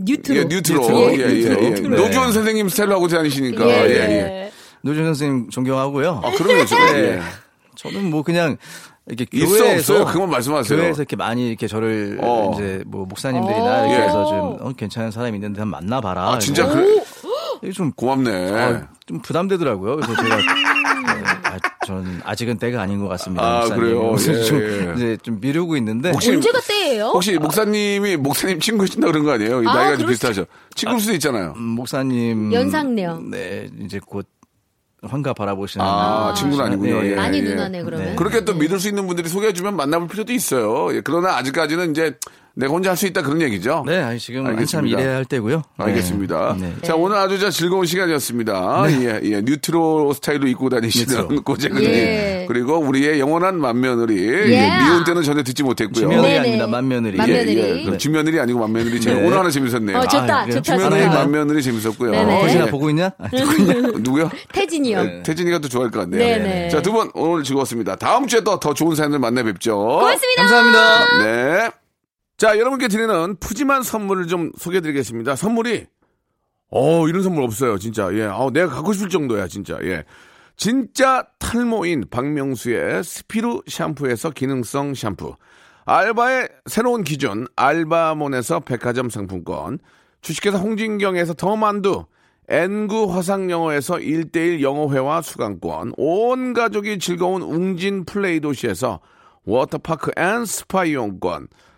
뉴트로. 0.00 0.38
예, 0.40 0.44
뉴트로. 0.46 0.80
뉴트로. 0.80 1.12
예, 1.12 1.18
예, 1.18 1.20
예. 1.20 1.70
뉴트로. 1.70 1.88
네. 1.90 1.96
노주현 1.96 2.32
선생님 2.32 2.68
스타일로 2.68 2.94
하고 2.94 3.06
다니시니까. 3.06 3.64
예, 3.68 3.72
예, 3.72 3.90
예. 3.90 3.96
예. 4.10 4.52
노주현 4.82 5.04
선생님 5.04 5.50
존경하고요. 5.50 6.20
아, 6.24 6.30
그럼요, 6.32 6.64
저. 6.66 6.76
네. 6.92 6.98
예. 6.98 7.20
저는 7.76 8.10
뭐 8.10 8.24
그냥 8.24 8.56
이렇게 9.06 9.26
있어, 9.38 9.46
교회에서 9.58 9.92
없어요? 10.00 10.12
그건 10.12 10.30
말씀하세요. 10.30 10.78
교회에서 10.78 11.02
이렇게 11.02 11.16
많이 11.16 11.48
이렇게 11.48 11.66
저를 11.66 12.18
어. 12.22 12.52
이제 12.54 12.82
뭐 12.86 13.04
목사님들이나 13.04 13.82
어. 13.82 13.86
이렇게 13.86 14.00
예. 14.00 14.06
해서 14.06 14.24
좀 14.26 14.66
어, 14.66 14.72
괜찮은 14.72 15.10
사람이 15.10 15.36
있는데 15.36 15.60
한번 15.60 15.80
만나봐라. 15.82 16.32
아, 16.32 16.38
진짜 16.38 16.66
그래? 16.66 17.02
이게 17.62 17.72
좀 17.72 17.92
고맙네. 17.92 18.52
아, 18.52 18.88
좀 19.06 19.20
부담되더라고요. 19.20 19.96
그래서 19.96 20.14
제가 20.22 20.36
네, 20.36 21.22
아, 21.44 21.58
전 21.86 22.20
아직은 22.24 22.58
때가 22.58 22.80
아닌 22.80 23.00
것 23.00 23.08
같습니다. 23.08 23.44
아, 23.44 23.58
목사님. 23.60 23.82
그래요? 23.82 24.10
그래서 24.10 24.32
예, 24.32 24.42
좀 24.44 24.60
예. 24.60 24.92
이제 24.96 25.18
좀 25.22 25.38
미루고 25.40 25.76
있는데 25.76 26.10
혹시- 26.10 26.30
언제가 26.32 26.58
때예요? 26.60 27.04
혹시 27.08 27.36
목사님이 27.38 28.16
목사님 28.16 28.58
친구신다 28.58 29.08
그런 29.08 29.22
거 29.24 29.32
아니에요? 29.32 29.60
나이가 29.60 29.88
좀 29.90 29.96
그럴 29.98 30.08
비슷하죠. 30.10 30.46
친구일 30.74 31.00
수도 31.00 31.12
있잖아요. 31.14 31.52
음, 31.56 31.62
목사님 31.62 32.52
연상령. 32.54 33.30
네, 33.30 33.68
이제 33.80 34.00
곧 34.04 34.26
환가 35.08 35.34
바라보시는 35.34 35.84
아, 35.84 36.34
친구는 36.34 36.64
아니군요. 36.64 37.02
네. 37.02 37.10
예, 37.12 37.14
많이 37.14 37.38
예. 37.38 37.42
누나네 37.42 37.82
그러면. 37.82 38.06
네. 38.06 38.14
그렇게 38.16 38.44
또 38.44 38.54
믿을 38.54 38.78
수 38.80 38.88
있는 38.88 39.06
분들이 39.06 39.28
소개해주면 39.28 39.76
만나볼 39.76 40.08
필요도 40.08 40.32
있어요. 40.32 40.94
예, 40.94 41.00
그러나 41.02 41.36
아직까지는 41.36 41.90
이제 41.90 42.18
내가 42.56 42.72
혼자 42.72 42.90
할 42.90 42.96
수 42.96 43.06
있다 43.08 43.22
그런 43.22 43.42
얘기죠. 43.42 43.82
네, 43.84 43.98
아니, 44.00 44.18
지금 44.20 44.46
한참 44.46 44.56
알겠습니다. 44.58 45.00
일해야 45.00 45.16
할 45.16 45.24
때고요. 45.24 45.56
네. 45.78 45.84
알겠습니다. 45.86 46.56
네. 46.60 46.72
자, 46.82 46.94
오늘 46.94 47.16
아주 47.16 47.38
저 47.40 47.50
즐거운 47.50 47.84
시간이었습니다. 47.84 48.84
예, 48.90 49.20
예. 49.24 49.40
뉴트로 49.42 50.12
스타일로 50.12 50.46
입고 50.46 50.68
다니시는. 50.68 51.42
고재근님. 51.42 51.84
예. 51.90 52.44
그리고 52.46 52.78
우리의 52.78 53.18
영원한 53.18 53.58
맏며느리. 53.58 54.16
예, 54.52 54.78
미혼 54.84 55.02
때는 55.04 55.22
전혀 55.22 55.42
듣지 55.42 55.64
못했고요. 55.64 56.02
주며느리 56.08 56.22
네네. 56.22 56.38
아닙니다. 56.38 56.66
맏며느리. 56.68 57.18
예, 57.28 57.78
예. 57.80 57.84
그럼 57.84 57.98
주며느리 57.98 58.38
아니고 58.38 58.60
맏며느리. 58.60 59.00
제 59.00 59.12
네. 59.12 59.26
오늘 59.26 59.36
하나 59.38 59.50
재밌었네요. 59.50 59.98
어, 59.98 60.02
좋다, 60.06 60.38
아? 60.42 60.46
좋다. 60.46 60.62
주며느리, 60.62 61.02
좋다. 61.02 61.14
맏며느리 61.24 61.62
재밌었고요. 61.62 62.10
네네. 62.12 62.40
허신아 62.42 62.66
예. 62.66 62.70
보고 62.70 62.88
있냐? 62.90 63.06
아? 63.18 63.28
누구요? 63.98 64.30
태진이요. 64.52 65.02
네. 65.02 65.22
태진이가 65.24 65.58
또 65.58 65.68
좋아할 65.68 65.90
것 65.90 65.98
같네요. 66.00 66.20
네네. 66.24 66.68
자, 66.68 66.80
두 66.82 66.92
분 66.92 67.10
오늘 67.14 67.42
즐거웠습니다. 67.42 67.96
다음 67.96 68.28
주에 68.28 68.42
또 68.44 68.60
더 68.60 68.72
좋은 68.72 68.94
사연을 68.94 69.18
만나 69.18 69.42
뵙죠. 69.42 69.76
고맙습니다. 69.76 70.42
감사합니다. 70.46 71.24
네. 71.24 71.83
자, 72.36 72.58
여러분께 72.58 72.88
드리는 72.88 73.36
푸짐한 73.36 73.82
선물을 73.82 74.26
좀 74.26 74.50
소개해 74.58 74.80
드리겠습니다. 74.80 75.36
선물이, 75.36 75.86
어, 76.70 77.08
이런 77.08 77.22
선물 77.22 77.44
없어요, 77.44 77.78
진짜. 77.78 78.12
예. 78.14 78.24
어, 78.24 78.50
내가 78.52 78.74
갖고 78.74 78.92
싶을 78.92 79.08
정도야, 79.08 79.46
진짜. 79.46 79.78
예. 79.82 80.04
진짜 80.56 81.26
탈모인 81.38 82.04
박명수의 82.10 83.04
스피루 83.04 83.62
샴푸에서 83.68 84.30
기능성 84.30 84.94
샴푸. 84.94 85.36
알바의 85.84 86.48
새로운 86.66 87.04
기준, 87.04 87.46
알바몬에서 87.54 88.60
백화점 88.60 89.10
상품권. 89.10 89.78
주식회사 90.20 90.58
홍진경에서 90.58 91.34
더 91.34 91.56
만두. 91.56 92.06
N구 92.48 93.14
화상영어에서 93.14 93.96
1대1 93.96 94.60
영어회화 94.60 95.22
수강권. 95.22 95.94
온 95.96 96.52
가족이 96.52 96.98
즐거운 96.98 97.42
웅진 97.42 98.04
플레이 98.04 98.40
도시에서 98.40 99.00
워터파크 99.44 100.12
and 100.16 100.44
스파 100.44 100.84
이용권. 100.84 101.48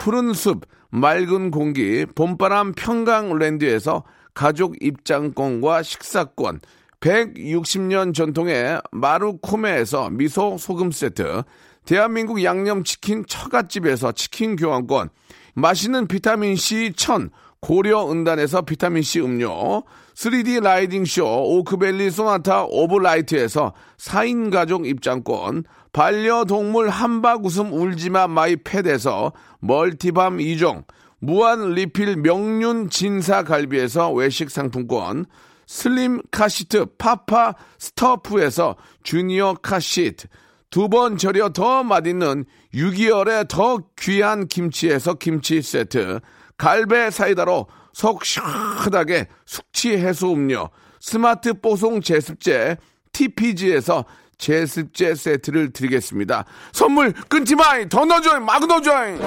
푸른 0.00 0.32
숲, 0.32 0.64
맑은 0.88 1.50
공기, 1.50 2.06
봄바람 2.06 2.72
평강랜드에서 2.72 4.02
가족 4.32 4.74
입장권과 4.82 5.82
식사권, 5.82 6.60
160년 7.00 8.14
전통의 8.14 8.80
마루코메에서 8.92 10.08
미소 10.08 10.56
소금 10.58 10.90
세트, 10.90 11.42
대한민국 11.84 12.42
양념치킨 12.42 13.26
처갓집에서 13.26 14.12
치킨 14.12 14.56
교환권, 14.56 15.10
맛있는 15.54 16.08
비타민C 16.08 16.94
천 16.96 17.28
고려 17.60 18.10
은단에서 18.10 18.62
비타민C 18.62 19.20
음료, 19.20 19.82
3D 20.20 20.62
라이딩 20.62 21.06
쇼 21.06 21.24
오크밸리 21.24 22.10
소나타 22.10 22.64
오브 22.64 22.95
라이트에서 22.95 23.72
4인 23.96 24.52
가족 24.52 24.86
입장권, 24.86 25.64
반려동물 25.94 26.90
함박 26.90 27.46
웃음 27.46 27.72
울지마 27.72 28.28
마이 28.28 28.56
펫에서 28.56 29.32
multi 29.60 30.02
balm 30.02 30.36
2종, 30.36 30.84
무한 31.20 31.70
리필 31.70 32.16
명륜 32.16 32.90
진사 32.90 33.44
갈비에서 33.44 34.12
외식 34.12 34.50
상품권, 34.50 35.24
슬림 35.66 36.20
카시트 36.30 36.84
파파 36.98 37.54
스터프에서 37.78 38.76
주니어 39.02 39.54
카시트, 39.62 40.26
두 40.68 40.90
번 40.90 41.16
절여 41.16 41.48
더 41.54 41.82
맛있는 41.82 42.44
6개월의 42.74 43.48
더 43.48 43.78
귀한 43.98 44.48
김치에서 44.48 45.14
김치 45.14 45.62
세트, 45.62 46.20
갈배 46.58 47.10
사이다로 47.10 47.68
속 47.92 48.24
시원하게 48.24 49.28
숙취 49.46 49.96
해소 49.96 50.32
음료, 50.32 50.70
스마트 51.00 51.54
뽀송 51.54 52.00
제습제 52.00 52.76
TPG에서 53.12 54.04
제습제 54.38 55.14
세트를 55.14 55.72
드리겠습니다. 55.72 56.44
선물 56.72 57.12
끊지 57.28 57.54
마이! 57.54 57.88
더 57.88 58.04
넣어줘잉! 58.04 58.44
막 58.44 58.66
넣어줘잉! 58.66 59.18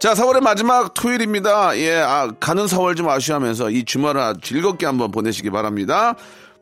자, 0.00 0.14
4월의 0.14 0.40
마지막 0.40 0.94
토요일입니다. 0.94 1.76
예, 1.76 1.98
아, 2.00 2.32
가는 2.40 2.64
4월 2.64 2.96
좀 2.96 3.06
아쉬워하면서 3.10 3.70
이 3.70 3.84
주말을 3.84 4.36
즐겁게 4.40 4.86
한번 4.86 5.10
보내시기 5.10 5.50
바랍니다. 5.50 6.14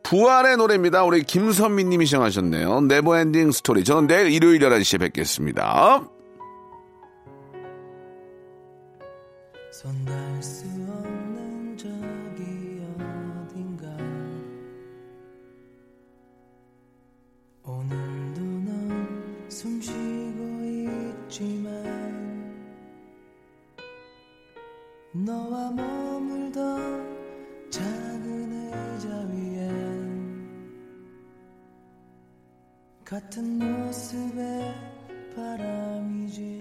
부활의 0.03 0.57
노래입니다. 0.57 1.05
우리 1.05 1.23
김선미 1.23 1.85
님이 1.85 2.05
신청하셨네요. 2.05 2.81
Never 2.81 3.14
Ending 3.14 3.53
Story. 3.53 3.85
저는 3.85 4.07
내일 4.07 4.29
일요일 4.29 4.59
11시에 4.59 4.99
뵙겠습니다. 4.99 6.03
너와 25.11 25.71
머물던 25.71 27.71
작은 27.71 28.53
의자 28.53 29.09
위엔 29.31 30.61
같은 33.03 33.57
모습의 33.57 34.75
바람이지 35.35 36.58